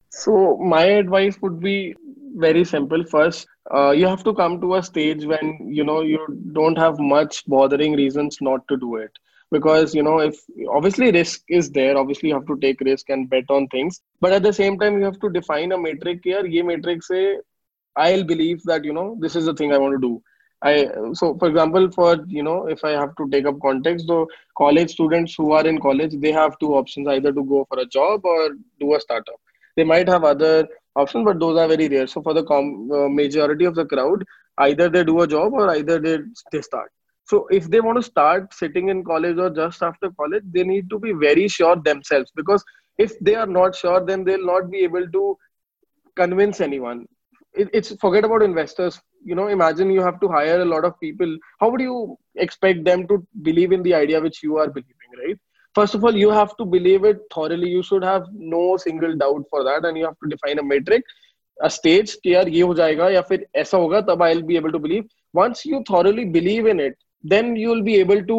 So 0.09 0.57
my 0.57 0.83
advice 0.83 1.37
would 1.41 1.59
be 1.59 1.95
very 2.35 2.65
simple. 2.65 3.03
First, 3.03 3.47
uh, 3.73 3.91
you 3.91 4.07
have 4.07 4.23
to 4.23 4.33
come 4.33 4.59
to 4.61 4.75
a 4.75 4.83
stage 4.83 5.25
when 5.25 5.69
you 5.71 5.83
know 5.83 6.01
you 6.01 6.19
don't 6.53 6.77
have 6.77 6.99
much 6.99 7.45
bothering 7.45 7.93
reasons 7.93 8.37
not 8.41 8.67
to 8.67 8.77
do 8.77 8.97
it. 8.97 9.11
Because 9.51 9.93
you 9.93 10.01
know, 10.01 10.19
if 10.19 10.35
obviously 10.69 11.11
risk 11.11 11.43
is 11.47 11.69
there, 11.71 11.97
obviously 11.97 12.29
you 12.29 12.35
have 12.35 12.47
to 12.47 12.57
take 12.57 12.79
risk 12.81 13.09
and 13.09 13.29
bet 13.29 13.45
on 13.49 13.67
things. 13.67 14.01
But 14.19 14.33
at 14.33 14.43
the 14.43 14.53
same 14.53 14.79
time, 14.79 14.97
you 14.97 15.05
have 15.05 15.19
to 15.19 15.29
define 15.29 15.71
a 15.71 15.77
metric 15.77 16.21
here. 16.23 16.45
Ye 16.45 16.63
metric 16.63 17.03
say, 17.03 17.37
I'll 17.95 18.23
believe 18.23 18.63
that 18.63 18.83
you 18.83 18.93
know 18.93 19.15
this 19.19 19.35
is 19.35 19.45
the 19.45 19.53
thing 19.53 19.71
I 19.71 19.77
want 19.77 19.93
to 19.93 20.07
do 20.07 20.21
I 20.63 20.87
so 21.13 21.37
for 21.37 21.49
example, 21.49 21.91
for 21.91 22.17
you 22.27 22.43
know, 22.43 22.67
if 22.67 22.83
I 22.83 22.91
have 22.91 23.15
to 23.17 23.29
take 23.29 23.45
up 23.45 23.59
context, 23.61 24.07
the 24.07 24.25
college 24.57 24.91
students 24.91 25.35
who 25.35 25.51
are 25.51 25.65
in 25.67 25.79
college, 25.79 26.13
they 26.19 26.31
have 26.31 26.57
two 26.59 26.73
options: 26.75 27.07
either 27.07 27.33
to 27.33 27.43
go 27.43 27.65
for 27.69 27.79
a 27.79 27.85
job 27.85 28.25
or 28.25 28.49
do 28.79 28.95
a 28.95 28.99
startup. 29.01 29.39
They 29.75 29.83
might 29.83 30.07
have 30.07 30.23
other 30.23 30.67
options, 30.95 31.25
but 31.25 31.39
those 31.39 31.57
are 31.59 31.67
very 31.67 31.89
rare. 31.89 32.07
So 32.07 32.21
for 32.21 32.33
the 32.33 32.43
com- 32.43 32.89
uh, 32.91 33.09
majority 33.09 33.65
of 33.65 33.75
the 33.75 33.85
crowd, 33.85 34.23
either 34.59 34.89
they 34.89 35.03
do 35.03 35.21
a 35.21 35.27
job 35.27 35.53
or 35.53 35.69
either 35.75 35.99
they 35.99 36.19
they 36.51 36.61
start. 36.61 36.91
So 37.25 37.47
if 37.51 37.69
they 37.69 37.81
want 37.81 37.97
to 37.97 38.03
start 38.03 38.53
sitting 38.53 38.89
in 38.89 39.03
college 39.03 39.37
or 39.37 39.49
just 39.49 39.81
after 39.81 40.11
college, 40.11 40.43
they 40.51 40.63
need 40.63 40.89
to 40.89 40.99
be 40.99 41.13
very 41.13 41.47
sure 41.47 41.75
themselves 41.75 42.31
because 42.35 42.63
if 42.97 43.17
they 43.19 43.35
are 43.35 43.47
not 43.47 43.75
sure, 43.75 44.05
then 44.05 44.23
they'll 44.23 44.45
not 44.45 44.69
be 44.71 44.79
able 44.79 45.07
to 45.09 45.37
convince 46.15 46.61
anyone. 46.61 47.05
It, 47.53 47.69
it's 47.73 47.95
forget 47.97 48.25
about 48.25 48.43
investors 48.43 48.99
you 49.24 49.34
know 49.34 49.48
imagine 49.48 49.90
you 49.90 50.00
have 50.02 50.20
to 50.20 50.28
hire 50.28 50.60
a 50.60 50.64
lot 50.64 50.84
of 50.84 50.98
people 51.00 51.36
how 51.60 51.68
would 51.68 51.80
you 51.80 52.16
expect 52.36 52.84
them 52.84 53.06
to 53.06 53.26
believe 53.42 53.72
in 53.72 53.82
the 53.82 53.94
idea 53.94 54.20
which 54.20 54.42
you 54.42 54.56
are 54.58 54.68
believing 54.68 55.16
right 55.22 55.38
first 55.74 55.94
of 55.94 56.04
all 56.04 56.16
you 56.16 56.30
have 56.30 56.56
to 56.56 56.64
believe 56.64 57.04
it 57.04 57.18
thoroughly 57.34 57.68
you 57.68 57.82
should 57.82 58.04
have 58.04 58.26
no 58.32 58.76
single 58.76 59.16
doubt 59.16 59.44
for 59.50 59.64
that 59.64 59.84
and 59.84 59.98
you 59.98 60.04
have 60.04 60.18
to 60.22 60.28
define 60.34 60.58
a 60.58 60.62
metric 60.62 61.02
a 61.66 61.70
stage 61.70 62.14
कि 62.24 62.34
यार 62.34 62.48
ये 62.48 62.60
हो 62.62 62.74
जाएगा 62.74 63.08
या 63.10 63.20
फिर 63.28 63.46
ऐसा 63.62 63.78
होगा 63.78 64.00
तब 64.08 64.22
I'll 64.22 64.46
be 64.50 64.56
able 64.56 64.72
to 64.72 64.78
believe 64.78 65.06
once 65.34 65.64
you 65.66 65.82
thoroughly 65.88 66.24
believe 66.24 66.66
in 66.66 66.80
it 66.80 66.96
then 67.32 67.56
you'll 67.56 67.82
be 67.82 67.96
able 67.96 68.22
to 68.30 68.38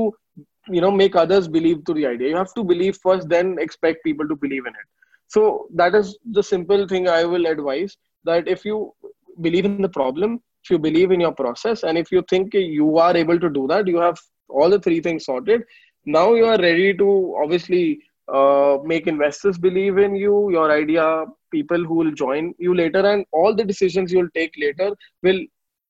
you 0.75 0.81
know 0.81 0.91
make 0.91 1.15
others 1.15 1.47
believe 1.47 1.83
to 1.85 1.93
the 1.93 2.05
idea 2.07 2.29
you 2.29 2.35
have 2.35 2.53
to 2.53 2.63
believe 2.63 2.97
first 3.03 3.29
then 3.29 3.57
expect 3.59 4.03
people 4.03 4.27
to 4.27 4.35
believe 4.45 4.69
in 4.71 4.79
it 4.83 4.87
so 5.27 5.67
that 5.81 5.95
is 5.95 6.17
the 6.39 6.43
simple 6.43 6.87
thing 6.87 7.07
I 7.07 7.23
will 7.25 7.45
advise 7.45 7.97
that 8.23 8.47
if 8.47 8.65
you 8.65 8.93
believe 9.41 9.65
in 9.65 9.81
the 9.81 9.89
problem 9.89 10.39
if 10.64 10.70
you 10.70 10.78
believe 10.78 11.10
in 11.10 11.20
your 11.20 11.32
process 11.32 11.82
and 11.82 11.98
if 11.98 12.10
you 12.10 12.24
think 12.28 12.54
you 12.54 12.98
are 12.98 13.16
able 13.16 13.38
to 13.38 13.50
do 13.50 13.66
that 13.68 13.86
you 13.86 13.98
have 13.98 14.18
all 14.48 14.70
the 14.70 14.78
three 14.78 15.00
things 15.00 15.24
sorted. 15.24 15.62
Now 16.06 16.34
you 16.34 16.46
are 16.46 16.58
ready 16.58 16.94
to 16.94 17.36
obviously 17.42 18.00
uh, 18.32 18.78
make 18.84 19.06
investors 19.06 19.58
believe 19.58 19.98
in 19.98 20.14
you 20.14 20.50
your 20.50 20.70
idea 20.70 21.24
people 21.50 21.84
who 21.84 21.94
will 21.94 22.12
join 22.12 22.54
you 22.58 22.74
later 22.74 23.06
and 23.06 23.24
all 23.32 23.54
the 23.54 23.64
decisions 23.64 24.12
you'll 24.12 24.34
take 24.34 24.52
later 24.58 24.90
will 25.22 25.40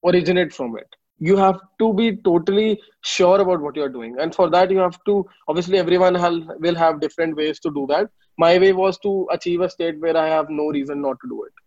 originate 0.06 0.52
from 0.52 0.76
it. 0.76 0.86
You 1.18 1.36
have 1.36 1.60
to 1.78 1.94
be 1.94 2.16
totally 2.16 2.80
sure 3.02 3.40
about 3.40 3.60
what 3.60 3.76
you're 3.76 3.88
doing. 3.88 4.16
And 4.18 4.34
for 4.34 4.50
that 4.50 4.70
you 4.70 4.78
have 4.78 4.98
to 5.06 5.26
obviously 5.48 5.78
everyone 5.78 6.14
will 6.60 6.74
have 6.74 7.00
different 7.00 7.36
ways 7.36 7.60
to 7.60 7.70
do 7.70 7.86
that. 7.88 8.08
My 8.36 8.58
way 8.58 8.72
was 8.72 8.98
to 8.98 9.28
achieve 9.30 9.60
a 9.60 9.70
state 9.70 10.00
where 10.00 10.16
i 10.16 10.26
have 10.26 10.50
no 10.50 10.64
reason 10.70 11.00
not 11.00 11.16
to 11.22 11.28
do 11.28 11.44
it 11.44 11.63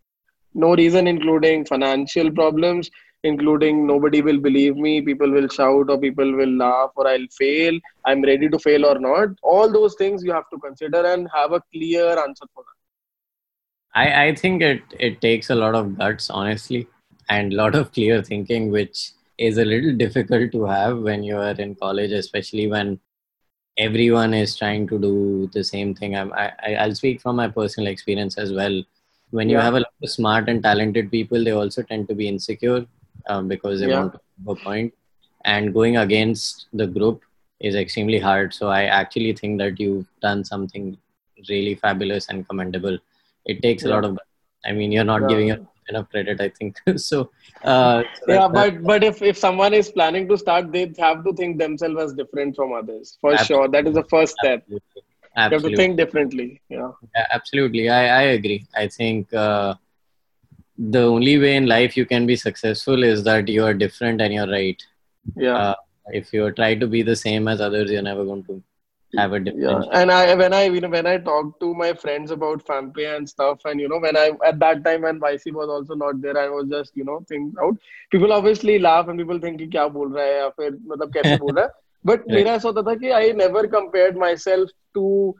no 0.54 0.74
reason 0.74 1.06
including 1.06 1.64
financial 1.64 2.30
problems 2.30 2.90
including 3.24 3.86
nobody 3.86 4.22
will 4.22 4.38
believe 4.38 4.76
me 4.76 5.00
people 5.00 5.30
will 5.30 5.48
shout 5.48 5.90
or 5.90 5.98
people 5.98 6.32
will 6.32 6.56
laugh 6.56 6.90
or 6.96 7.08
i'll 7.08 7.26
fail 7.36 7.78
i'm 8.04 8.22
ready 8.22 8.48
to 8.48 8.58
fail 8.58 8.86
or 8.86 8.98
not. 8.98 9.28
All 9.42 9.70
those 9.72 9.94
things 9.96 10.22
you 10.22 10.32
have 10.32 10.48
to 10.50 10.58
consider 10.58 11.04
and 11.04 11.28
have 11.34 11.52
a 11.52 11.60
clear 11.72 12.18
answer 12.18 12.46
for 12.54 12.64
that. 12.64 12.78
I 13.94 14.26
i 14.26 14.34
think 14.34 14.62
it 14.62 14.82
it 14.98 15.20
takes 15.20 15.50
a 15.50 15.54
lot 15.54 15.74
of 15.74 15.98
guts 15.98 16.30
honestly 16.30 16.86
and 17.28 17.52
a 17.52 17.56
lot 17.56 17.74
of 17.74 17.92
clear 17.92 18.22
thinking 18.22 18.70
which 18.70 19.10
is 19.38 19.58
a 19.58 19.64
little 19.64 19.94
difficult 19.96 20.52
to 20.52 20.64
have 20.64 20.98
when 20.98 21.22
you 21.22 21.36
are 21.36 21.58
in 21.66 21.74
college 21.74 22.12
especially 22.12 22.68
when 22.68 23.00
everyone 23.76 24.34
is 24.34 24.56
trying 24.56 24.86
to 24.88 24.98
do 24.98 25.48
the 25.52 25.62
same 25.62 25.94
thing. 25.94 26.16
I'm, 26.16 26.32
I, 26.32 26.52
i'll 26.80 26.94
speak 26.94 27.20
from 27.20 27.36
my 27.36 27.48
personal 27.48 27.90
experience 27.90 28.38
as 28.38 28.52
well 28.52 28.82
when 29.30 29.48
you 29.48 29.58
have 29.58 29.74
a 29.74 29.80
lot 29.80 29.94
of 30.02 30.10
smart 30.10 30.48
and 30.48 30.62
talented 30.62 31.10
people 31.10 31.42
they 31.44 31.50
also 31.50 31.82
tend 31.82 32.08
to 32.08 32.14
be 32.14 32.28
insecure 32.28 32.84
um, 33.28 33.48
because 33.48 33.80
they 33.80 33.88
yeah. 33.88 34.00
want 34.00 34.12
to 34.12 34.20
have 34.38 34.56
a 34.56 34.64
point. 34.64 34.94
and 35.44 35.72
going 35.74 35.96
against 35.98 36.66
the 36.72 36.86
group 36.86 37.22
is 37.60 37.74
extremely 37.82 38.18
hard 38.18 38.54
so 38.54 38.68
i 38.68 38.84
actually 39.00 39.32
think 39.40 39.58
that 39.62 39.78
you've 39.82 40.08
done 40.26 40.44
something 40.44 40.96
really 41.48 41.74
fabulous 41.74 42.28
and 42.28 42.48
commendable 42.48 42.98
it 43.44 43.62
takes 43.62 43.82
yeah. 43.82 43.88
a 43.88 43.90
lot 43.94 44.04
of 44.04 44.18
i 44.66 44.72
mean 44.72 44.90
you're 44.92 45.10
not 45.12 45.28
giving 45.28 45.50
enough 45.90 46.08
credit 46.10 46.40
i 46.40 46.48
think 46.48 46.80
so, 46.96 47.30
uh, 47.64 48.02
so 48.26 48.32
yeah 48.32 48.48
that, 48.48 48.52
but 48.52 48.82
but 48.90 49.04
if, 49.04 49.22
if 49.22 49.36
someone 49.36 49.74
is 49.80 49.90
planning 49.90 50.28
to 50.28 50.36
start 50.36 50.72
they 50.72 50.92
have 50.98 51.24
to 51.24 51.32
think 51.32 51.58
themselves 51.58 52.00
as 52.06 52.12
different 52.14 52.56
from 52.56 52.72
others 52.72 53.16
for 53.20 53.32
absolutely. 53.32 53.54
sure 53.54 53.68
that 53.68 53.86
is 53.86 53.94
the 53.94 54.08
first 54.14 54.36
step 54.40 54.60
absolutely. 54.60 55.02
Absolutely. 55.37 55.71
You 55.71 55.71
have 55.71 55.77
to 55.77 55.77
think 55.77 55.97
differently. 55.97 56.61
Yeah. 56.69 56.91
yeah 57.15 57.27
absolutely. 57.31 57.89
I, 57.89 58.05
I 58.05 58.21
agree. 58.37 58.65
I 58.75 58.87
think 58.87 59.33
uh, 59.33 59.73
the 60.77 61.03
only 61.03 61.37
way 61.39 61.55
in 61.55 61.65
life 61.65 61.97
you 61.97 62.05
can 62.05 62.25
be 62.25 62.35
successful 62.35 63.03
is 63.03 63.23
that 63.23 63.47
you 63.47 63.63
are 63.63 63.73
different 63.73 64.21
and 64.21 64.33
you're 64.33 64.49
right. 64.49 64.81
Yeah. 65.35 65.57
Uh, 65.57 65.75
if 66.07 66.33
you 66.33 66.51
try 66.51 66.75
to 66.75 66.87
be 66.87 67.01
the 67.01 67.15
same 67.15 67.47
as 67.47 67.61
others, 67.61 67.89
you're 67.89 68.01
never 68.01 68.25
going 68.25 68.43
to 68.45 68.61
have 69.17 69.33
a 69.33 69.39
different. 69.39 69.85
Yeah. 69.85 70.01
And 70.01 70.11
I 70.11 70.35
when 70.35 70.53
I 70.53 70.65
you 70.65 70.81
know 70.81 70.89
when 70.89 71.05
I 71.05 71.17
talk 71.17 71.59
to 71.59 71.73
my 71.73 71.93
friends 71.93 72.31
about 72.31 72.65
FamPay 72.65 73.15
and 73.15 73.29
stuff, 73.29 73.59
and 73.65 73.79
you 73.79 73.87
know 73.87 73.99
when 73.99 74.17
I 74.17 74.31
at 74.45 74.59
that 74.59 74.83
time 74.83 75.03
when 75.03 75.19
YC 75.19 75.53
was 75.53 75.69
also 75.69 75.95
not 75.95 76.21
there, 76.21 76.37
I 76.37 76.49
was 76.49 76.67
just 76.69 76.91
you 76.95 77.05
know 77.05 77.23
thinking 77.29 77.53
out. 77.61 77.77
People 78.11 78.33
obviously 78.33 78.79
laugh 78.79 79.07
and 79.07 79.17
people 79.17 79.39
think 79.39 79.59
कि 79.59 79.67
क्या 79.71 79.87
बोल 79.93 80.13
रहा 80.13 80.25
है 80.25 80.37
या 80.37 80.49
फिर 80.49 80.77
मतलब 80.87 81.13
कैसे 81.13 81.37
बोल 81.37 81.55
रहा 81.55 81.65
है 81.65 81.71
But 82.03 82.19
right. 82.19 82.35
मेरा 82.35 82.53
ऐसा 82.53 82.69
होता 82.69 82.81
था 82.89 82.95
कि 83.01 83.11
I 83.13 83.31
never 83.31 83.67
compared 83.67 84.17
myself 84.17 84.69
to 84.95 85.33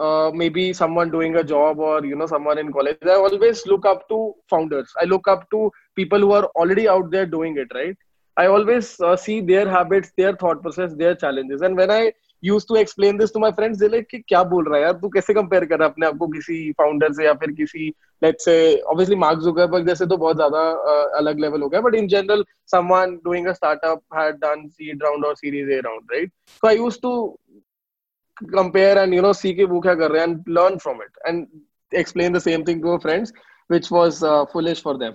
uh, 0.00 0.30
maybe 0.34 0.72
someone 0.72 1.10
doing 1.10 1.36
a 1.36 1.44
job 1.44 1.78
or 1.78 2.04
you 2.04 2.16
know 2.16 2.26
someone 2.26 2.58
in 2.58 2.72
college. 2.72 2.98
I 3.04 3.14
always 3.14 3.66
look 3.66 3.86
up 3.86 4.08
to 4.08 4.34
founders. 4.48 4.92
I 5.00 5.04
look 5.04 5.28
up 5.28 5.48
to 5.50 5.70
people 5.96 6.18
who 6.18 6.32
are 6.32 6.44
already 6.56 6.88
out 6.88 7.10
there 7.10 7.26
doing 7.26 7.56
it. 7.58 7.68
Right. 7.74 7.96
I 8.36 8.46
always 8.46 9.00
uh, 9.00 9.16
see 9.16 9.40
their 9.40 9.68
habits, 9.68 10.12
their 10.16 10.36
thought 10.36 10.62
process, 10.62 10.94
their 10.94 11.14
challenges, 11.14 11.62
and 11.62 11.76
when 11.76 11.90
I 11.90 12.12
use 12.43 12.65
to 12.67 12.75
explain 12.75 13.17
this 13.17 13.33
to 13.33 13.39
my 13.39 13.51
friends 13.51 13.79
कि 14.11 14.19
क्या 14.19 14.43
बोल 14.43 14.67
रहा 14.67 14.77
है 14.77 14.83
यार? 14.83 14.93
तू 14.93 15.09
कैसे 15.09 15.33
compare 15.33 15.65
कर 15.65 15.81
अपने 15.81 16.05
आपको 16.07 16.27
किसी 16.27 16.71
फाउंडर 16.71 17.13
से 17.13 17.25
या 17.25 17.33
फिर 17.33 17.51
किसी 17.51 17.87
let's 18.21 18.45
say 18.45 18.55
obviously 18.81 19.15
mark 19.15 19.39
Zuckerberg 19.39 19.87
जैसे 19.87 20.05
तो 20.05 20.17
बहुत 20.17 20.35
ज़्यादा 20.35 20.61
अलग 21.17 21.39
लेवल 21.39 21.61
हो 21.61 21.69
गया 21.69 21.81
but 21.81 21.95
in 21.95 22.07
general 22.07 22.43
someone 22.71 23.15
doing 23.23 23.47
startup 23.53 24.01
seed 24.13 25.03
round 25.03 25.25
और 25.25 25.35
series 25.35 25.71
A 25.71 25.79
round 25.79 26.11
right 26.13 26.31
so 26.47 26.67
I 26.67 26.77
use 26.77 26.99
to 27.01 27.13
compare 28.37 28.97
and 28.97 29.13
you 29.13 29.21
know 29.21 29.33
see 29.33 29.53
के 29.53 29.63
वो 29.63 29.79
क्या 29.79 29.95
कर 29.95 30.11
रहे 30.11 30.21
हैं 30.21 30.29
and 30.29 30.43
learn 30.49 30.77
from 30.77 31.01
it 31.03 31.17
and 31.27 31.45
explain 31.91 32.33
the 32.33 32.39
same 32.39 32.63
thing 32.67 32.81
to 32.81 32.91
uh 32.91 32.97
friends 32.97 33.33
which 33.69 33.91
was 33.91 34.25
foolish 34.53 34.81
for 34.83 34.97
them 34.97 35.13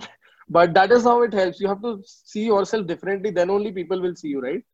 but 0.51 0.71
that 0.71 0.93
is 0.93 1.07
how 1.09 1.25
it 1.25 1.35
help 1.35 1.55
you 1.63 1.69
have 1.69 1.81
to 1.83 1.97
see 2.07 2.47
yourself 2.65 2.87
differently 2.87 3.31
then 3.31 3.51
only 3.51 3.71
people 3.73 4.01
will 4.01 4.15
see 4.15 4.33
you 4.33 4.41
right 4.41 4.65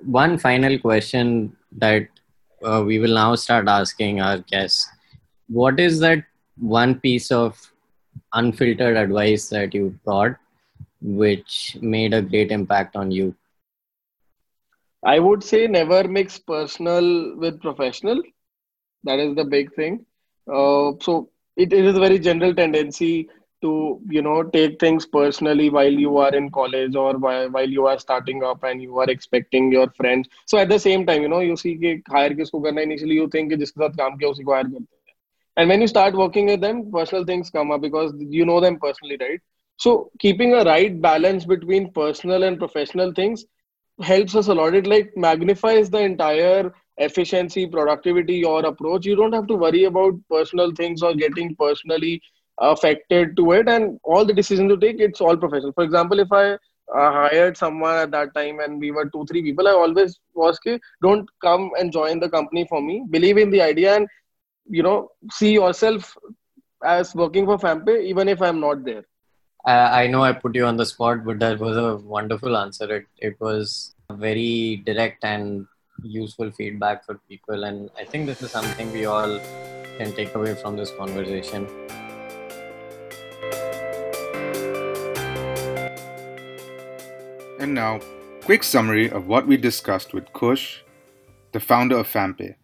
one 0.00 0.38
final 0.38 0.78
question 0.78 1.56
that 1.72 2.08
uh, 2.64 2.82
we 2.84 2.98
will 2.98 3.14
now 3.14 3.34
start 3.34 3.68
asking 3.68 4.20
our 4.20 4.38
guests. 4.38 4.88
What 5.48 5.80
is 5.80 6.00
that 6.00 6.24
one 6.56 7.00
piece 7.00 7.30
of 7.30 7.58
unfiltered 8.34 8.96
advice 8.96 9.48
that 9.48 9.74
you 9.74 9.98
brought 10.04 10.36
which 11.00 11.76
made 11.80 12.12
a 12.12 12.22
great 12.22 12.50
impact 12.50 12.96
on 12.96 13.10
you? 13.10 13.34
I 15.04 15.18
would 15.18 15.44
say 15.44 15.66
never 15.66 16.08
mix 16.08 16.38
personal 16.38 17.36
with 17.36 17.60
professional. 17.60 18.20
That 19.04 19.20
is 19.20 19.36
the 19.36 19.44
big 19.44 19.72
thing. 19.74 20.04
Uh, 20.48 20.92
so 21.00 21.30
it, 21.56 21.72
it 21.72 21.84
is 21.84 21.96
a 21.96 22.00
very 22.00 22.18
general 22.18 22.54
tendency 22.54 23.28
to 23.61 23.99
you 24.09 24.21
know 24.21 24.43
take 24.43 24.79
things 24.79 25.05
personally 25.05 25.69
while 25.69 25.91
you 26.05 26.17
are 26.17 26.33
in 26.35 26.49
college 26.49 26.95
or 26.95 27.17
while, 27.17 27.49
while 27.49 27.69
you 27.69 27.85
are 27.87 27.97
starting 27.99 28.43
up 28.43 28.63
and 28.63 28.81
you 28.81 28.97
are 28.99 29.09
expecting 29.09 29.71
your 29.71 29.89
friends 29.91 30.27
so 30.45 30.57
at 30.57 30.69
the 30.69 30.79
same 30.79 31.05
time 31.05 31.21
you 31.21 31.29
know 31.29 31.39
you 31.39 31.55
see 31.55 31.75
कि 31.83 31.93
hire 32.15 32.33
किसको 32.41 32.59
करना 32.65 32.81
initially 32.89 33.19
you 33.21 33.27
think 33.35 33.49
कि 33.51 33.57
जिसके 33.63 33.83
साथ 33.83 33.97
काम 34.03 34.17
किया 34.17 34.29
उसी 34.31 34.43
को 34.43 34.53
hire 34.55 34.69
करते 34.71 34.83
हैं 34.83 35.01
and 35.57 35.69
when 35.69 35.81
you 35.81 35.87
start 35.87 36.15
working 36.19 36.47
with 36.51 36.61
them 36.61 36.77
personal 36.91 37.25
things 37.25 37.49
come 37.49 37.71
up 37.71 37.81
because 37.81 38.13
you 38.37 38.45
know 38.49 38.59
them 38.65 38.77
personally 38.85 39.17
right 39.21 39.39
so 39.85 39.93
keeping 40.19 40.53
a 40.53 40.63
right 40.63 41.01
balance 41.01 41.45
between 41.45 41.91
personal 41.99 42.43
and 42.43 42.59
professional 42.59 43.11
things 43.19 43.45
helps 44.01 44.35
us 44.35 44.47
a 44.47 44.53
lot 44.53 44.73
it 44.75 44.87
like 44.87 45.11
magnifies 45.15 45.89
the 45.89 45.99
entire 45.99 46.73
efficiency 46.97 47.65
productivity 47.67 48.35
your 48.35 48.65
approach 48.65 49.05
you 49.05 49.15
don't 49.15 49.33
have 49.33 49.47
to 49.47 49.55
worry 49.55 49.83
about 49.85 50.13
personal 50.29 50.71
things 50.81 51.01
or 51.01 51.13
getting 51.13 51.55
personally 51.55 52.21
affected 52.60 53.36
to 53.36 53.52
it 53.52 53.68
and 53.68 53.98
all 54.02 54.24
the 54.24 54.32
decisions 54.32 54.70
you 54.70 54.78
take 54.78 55.00
it's 55.00 55.20
all 55.20 55.36
professional. 55.36 55.72
For 55.72 55.84
example 55.84 56.18
if 56.20 56.32
i 56.32 56.52
uh, 56.52 57.12
hired 57.12 57.56
someone 57.56 57.96
at 57.96 58.10
that 58.10 58.34
time 58.34 58.60
and 58.60 58.80
we 58.80 58.90
were 58.90 59.08
two 59.10 59.24
three 59.26 59.42
people 59.42 59.68
i 59.68 59.72
always 59.72 60.18
was 60.34 60.58
okay, 60.58 60.80
don't 61.02 61.28
come 61.42 61.70
and 61.78 61.92
join 61.92 62.18
the 62.18 62.28
company 62.28 62.66
for 62.68 62.80
me. 62.80 63.04
Believe 63.10 63.38
in 63.38 63.50
the 63.50 63.60
idea 63.60 63.96
and 63.96 64.08
you 64.68 64.82
know 64.82 65.10
see 65.30 65.52
yourself 65.52 66.16
as 66.84 67.14
working 67.14 67.44
for 67.44 67.58
FamPay 67.58 68.04
even 68.04 68.28
if 68.28 68.40
i'm 68.40 68.60
not 68.60 68.84
there. 68.84 69.04
Uh, 69.66 69.90
i 69.92 70.06
know 70.06 70.22
i 70.22 70.32
put 70.32 70.54
you 70.54 70.64
on 70.64 70.76
the 70.76 70.86
spot 70.86 71.24
but 71.24 71.38
that 71.38 71.58
was 71.58 71.76
a 71.76 71.96
wonderful 71.96 72.56
answer. 72.56 72.90
It, 72.96 73.06
it 73.18 73.40
was 73.40 73.94
very 74.10 74.82
direct 74.86 75.24
and 75.24 75.66
useful 76.02 76.50
feedback 76.52 77.04
for 77.04 77.18
people 77.28 77.64
and 77.64 77.90
i 77.98 78.04
think 78.04 78.26
this 78.26 78.40
is 78.40 78.52
something 78.52 78.92
we 78.92 79.04
all 79.04 79.40
can 79.98 80.12
take 80.12 80.34
away 80.36 80.54
from 80.54 80.76
this 80.76 80.92
conversation 80.92 81.66
And 87.68 87.74
now, 87.74 88.00
quick 88.44 88.64
summary 88.64 89.10
of 89.10 89.26
what 89.26 89.46
we 89.46 89.58
discussed 89.58 90.14
with 90.14 90.32
Kush, 90.32 90.78
the 91.52 91.60
founder 91.60 91.98
of 91.98 92.10
FamPay. 92.10 92.54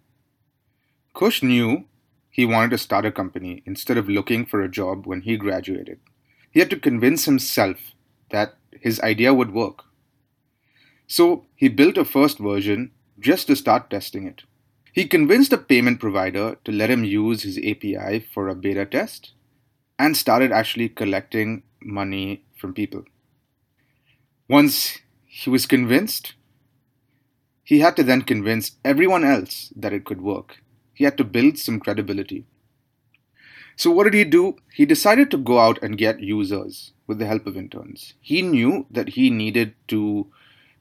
Kush 1.12 1.42
knew 1.42 1.84
he 2.30 2.46
wanted 2.46 2.70
to 2.70 2.78
start 2.78 3.04
a 3.04 3.12
company 3.12 3.62
instead 3.66 3.98
of 3.98 4.08
looking 4.08 4.46
for 4.46 4.62
a 4.62 4.68
job 4.70 5.06
when 5.06 5.20
he 5.20 5.36
graduated. 5.36 6.00
He 6.50 6.60
had 6.60 6.70
to 6.70 6.80
convince 6.80 7.26
himself 7.26 7.92
that 8.30 8.54
his 8.80 8.98
idea 9.00 9.34
would 9.34 9.52
work. 9.52 9.84
So 11.06 11.44
he 11.54 11.68
built 11.68 11.98
a 11.98 12.06
first 12.06 12.38
version 12.38 12.90
just 13.20 13.46
to 13.48 13.56
start 13.56 13.90
testing 13.90 14.26
it. 14.26 14.44
He 14.90 15.06
convinced 15.06 15.52
a 15.52 15.58
payment 15.58 16.00
provider 16.00 16.56
to 16.64 16.72
let 16.72 16.88
him 16.88 17.04
use 17.04 17.42
his 17.42 17.58
API 17.58 18.20
for 18.20 18.48
a 18.48 18.54
beta 18.54 18.86
test 18.86 19.32
and 19.98 20.16
started 20.16 20.50
actually 20.50 20.88
collecting 20.88 21.62
money 21.82 22.46
from 22.56 22.72
people. 22.72 23.04
Once 24.48 24.98
he 25.24 25.48
was 25.48 25.66
convinced, 25.66 26.34
he 27.62 27.80
had 27.80 27.96
to 27.96 28.02
then 28.02 28.20
convince 28.20 28.72
everyone 28.84 29.24
else 29.24 29.72
that 29.74 29.92
it 29.92 30.04
could 30.04 30.20
work. 30.20 30.62
He 30.92 31.04
had 31.04 31.16
to 31.16 31.24
build 31.24 31.58
some 31.58 31.80
credibility. 31.80 32.44
So, 33.76 33.90
what 33.90 34.04
did 34.04 34.14
he 34.14 34.24
do? 34.24 34.56
He 34.72 34.84
decided 34.84 35.30
to 35.30 35.38
go 35.38 35.58
out 35.58 35.82
and 35.82 35.98
get 35.98 36.20
users 36.20 36.92
with 37.06 37.18
the 37.18 37.26
help 37.26 37.46
of 37.46 37.56
interns. 37.56 38.14
He 38.20 38.42
knew 38.42 38.86
that 38.90 39.10
he 39.10 39.30
needed 39.30 39.74
to 39.88 40.30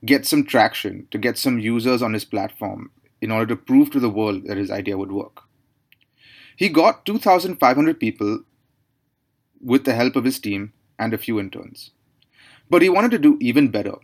get 0.06 0.26
some 0.26 0.46
traction, 0.46 1.08
to 1.12 1.18
get 1.18 1.38
some 1.38 1.58
users 1.58 2.02
on 2.02 2.14
his 2.14 2.26
platform 2.26 2.92
in 3.22 3.32
order 3.32 3.56
to 3.56 3.62
prove 3.62 3.90
to 3.92 4.00
the 4.00 4.10
world 4.10 4.44
that 4.46 4.58
his 4.58 4.70
idea 4.70 4.98
would 4.98 5.12
work. 5.12 5.44
He 6.56 6.68
got 6.68 7.06
2,500 7.06 8.00
people 8.00 8.44
with 9.62 9.86
the 9.86 9.96
help 9.96 10.18
of 10.18 10.26
his 10.26 10.40
team 10.40 10.74
and 11.00 11.14
a 11.14 11.18
few 11.18 11.40
interns. 11.40 11.92
But 12.74 12.82
he 12.82 12.90
wanted 12.90 13.12
to 13.12 13.20
do 13.20 13.38
even 13.40 13.68
better. 13.68 13.98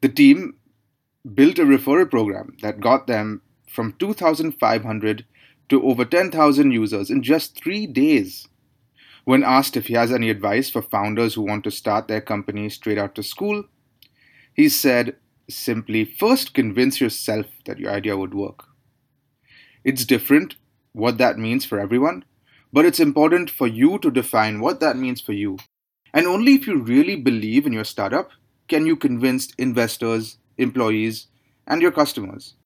The 0.00 0.08
team 0.08 0.54
built 1.34 1.58
a 1.58 1.66
referral 1.66 2.10
program 2.10 2.56
that 2.62 2.80
got 2.80 3.06
them 3.06 3.42
from 3.68 3.92
2,500 3.98 5.26
to 5.68 5.82
over 5.86 6.06
10,000 6.06 6.70
users 6.70 7.10
in 7.10 7.22
just 7.22 7.54
three 7.54 7.86
days. 7.86 8.48
When 9.26 9.44
asked 9.44 9.76
if 9.76 9.88
he 9.88 9.92
has 9.92 10.10
any 10.10 10.30
advice 10.30 10.70
for 10.70 10.80
founders 10.80 11.34
who 11.34 11.42
want 11.42 11.64
to 11.64 11.70
start 11.70 12.08
their 12.08 12.22
company 12.22 12.70
straight 12.70 12.96
out 12.96 13.18
of 13.18 13.26
school, 13.26 13.64
he 14.54 14.70
said 14.70 15.16
simply 15.50 16.06
first 16.06 16.54
convince 16.54 16.98
yourself 16.98 17.44
that 17.66 17.78
your 17.78 17.90
idea 17.90 18.16
would 18.16 18.32
work. 18.32 18.64
It's 19.84 20.06
different 20.06 20.54
what 20.92 21.18
that 21.18 21.38
means 21.38 21.66
for 21.66 21.78
everyone, 21.78 22.24
but 22.72 22.86
it's 22.86 23.00
important 23.00 23.50
for 23.50 23.66
you 23.66 23.98
to 23.98 24.10
define 24.10 24.60
what 24.60 24.80
that 24.80 24.96
means 24.96 25.20
for 25.20 25.34
you 25.34 25.58
and 26.18 26.26
only 26.26 26.54
if 26.54 26.66
you 26.66 26.76
really 26.76 27.14
believe 27.14 27.64
in 27.64 27.72
your 27.72 27.84
startup 27.84 28.32
can 28.66 28.86
you 28.86 28.96
convince 28.96 29.52
investors, 29.56 30.38
employees, 30.56 31.28
and 31.64 31.80
your 31.80 31.92
customers. 31.92 32.56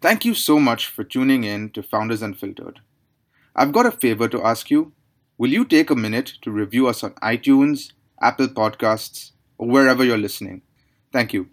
Thank 0.00 0.24
you 0.24 0.34
so 0.34 0.58
much 0.58 0.88
for 0.88 1.04
tuning 1.04 1.44
in 1.44 1.70
to 1.70 1.84
Founders 1.84 2.22
Unfiltered. 2.22 2.80
I've 3.54 3.70
got 3.70 3.86
a 3.86 3.92
favor 3.92 4.28
to 4.28 4.42
ask 4.42 4.72
you. 4.72 4.92
Will 5.38 5.52
you 5.52 5.64
take 5.64 5.88
a 5.88 5.94
minute 5.94 6.32
to 6.42 6.50
review 6.50 6.88
us 6.88 7.04
on 7.04 7.12
iTunes, 7.22 7.92
Apple 8.20 8.48
Podcasts, 8.48 9.30
or 9.56 9.68
wherever 9.68 10.02
you're 10.02 10.18
listening? 10.18 10.62
Thank 11.12 11.32
you. 11.32 11.50